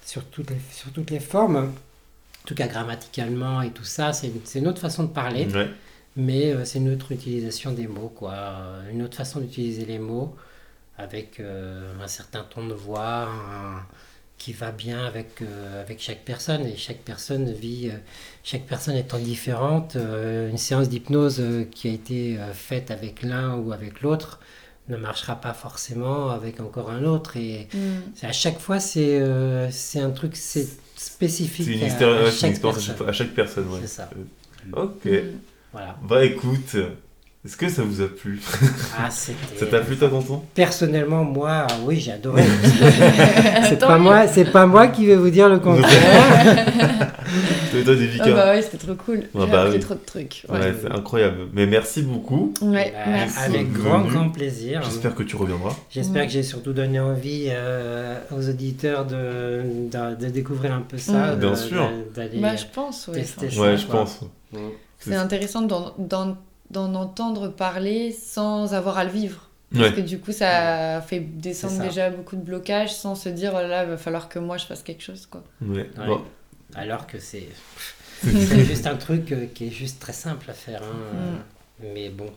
[0.06, 1.56] sur, toutes les, sur toutes les formes.
[1.56, 5.46] En tout cas, grammaticalement et tout ça, c'est une, autre façon de parler.
[5.52, 5.68] Ouais.
[6.16, 8.32] Mais euh, c'est une autre utilisation des mots, quoi.
[8.34, 10.34] Euh, Une autre façon d'utiliser les mots
[10.96, 13.28] avec euh, un certain ton de voix.
[13.28, 13.82] un-
[14.38, 16.66] qui va bien avec, euh, avec chaque personne.
[16.66, 17.90] Et chaque personne vit,
[18.44, 19.96] chaque personne étant différente.
[19.96, 24.38] une séance d'hypnose qui a été faite avec l'un ou avec l'autre
[24.88, 27.36] ne marchera pas forcément avec encore un autre.
[27.36, 27.78] Et Mm.
[28.14, 32.16] c'est- à chaque fois, c'est euh, c'est un truc c'est spécifique C'est une, à- histoire-
[32.16, 32.96] à une chaque expérience à personne.
[32.98, 33.68] chaque, à chaque personne.
[33.68, 33.78] Ouais.
[33.82, 34.10] C'est ça.
[34.72, 35.04] Ok.
[35.04, 35.38] Mm.
[35.72, 35.96] Voilà.
[36.08, 36.76] Bah écoute,
[37.46, 38.40] est-ce que ça vous a plu?
[38.98, 39.32] Ah, Ça
[39.70, 40.42] t'a plu toi, tonton?
[40.54, 42.42] Personnellement, moi, oui, j'ai adoré.
[43.68, 45.88] c'est pas moi, c'est pas moi qui vais vous dire le contraire.
[47.72, 49.16] Toi, toi, Ah Devika bah ouais, c'était trop cool.
[49.34, 49.80] Ouais, J'ai bah appris oui.
[49.80, 50.44] trop de trucs.
[50.48, 51.36] Ouais, Ouais, c'est incroyable.
[51.52, 52.54] Mais merci beaucoup.
[52.62, 53.38] Ouais, Bah, merci.
[53.40, 53.82] avec Venu.
[53.84, 54.80] grand, grand plaisir.
[54.84, 55.74] J'espère que tu reviendras.
[55.90, 60.96] J'espère que j'ai surtout donné envie euh, aux auditeurs de, de, de découvrir un peu
[60.98, 61.34] ça.
[61.34, 61.90] De- Bien de- sûr.
[62.14, 63.14] d'aller- Bah, je pense, ouais.
[63.16, 64.00] tester enfin, ça, Ouais, je quoi.
[64.00, 64.20] pense.
[65.00, 65.94] C'est intéressant d'en-
[66.70, 69.48] d'en entendre parler sans avoir à le vivre.
[69.74, 69.80] Ouais.
[69.82, 71.82] Parce que du coup, ça fait descendre ça.
[71.82, 74.64] déjà beaucoup de blocages sans se dire oh là, il va falloir que moi je
[74.66, 75.26] fasse quelque chose.
[75.26, 75.42] quoi.
[75.60, 75.88] Ouais.
[75.98, 76.06] Ouais.
[76.06, 76.22] Bon.
[76.74, 77.48] Alors que c'est
[78.22, 80.82] c'est juste un truc euh, qui est juste très simple à faire.
[80.82, 81.38] hein.
[81.92, 82.30] Mais bon,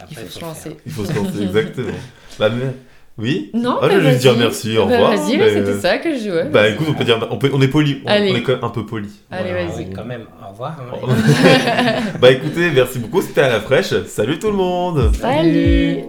[0.00, 0.48] après, Il faut se faire.
[0.48, 0.76] lancer.
[0.86, 1.92] Il faut se lancer, exactement.
[2.38, 2.72] Bah, mais...
[3.18, 4.18] Oui Non, Ah, bah, je vais vas-y.
[4.18, 5.16] dire merci, au Bah, revoir.
[5.16, 6.44] Vas-y, mais, c'était euh, ça que je jouais.
[6.50, 8.68] Bah écoute, on peut dire, on, peut, on est poli, on, est quand même un
[8.68, 9.08] peu poli.
[9.30, 9.84] Allez, Voilà, vas-y.
[9.84, 10.76] Oui, quand même, au revoir.
[10.92, 12.02] hein.
[12.20, 13.94] bah écoutez, merci beaucoup, c'était à la fraîche.
[14.06, 16.04] Salut tout le monde Salut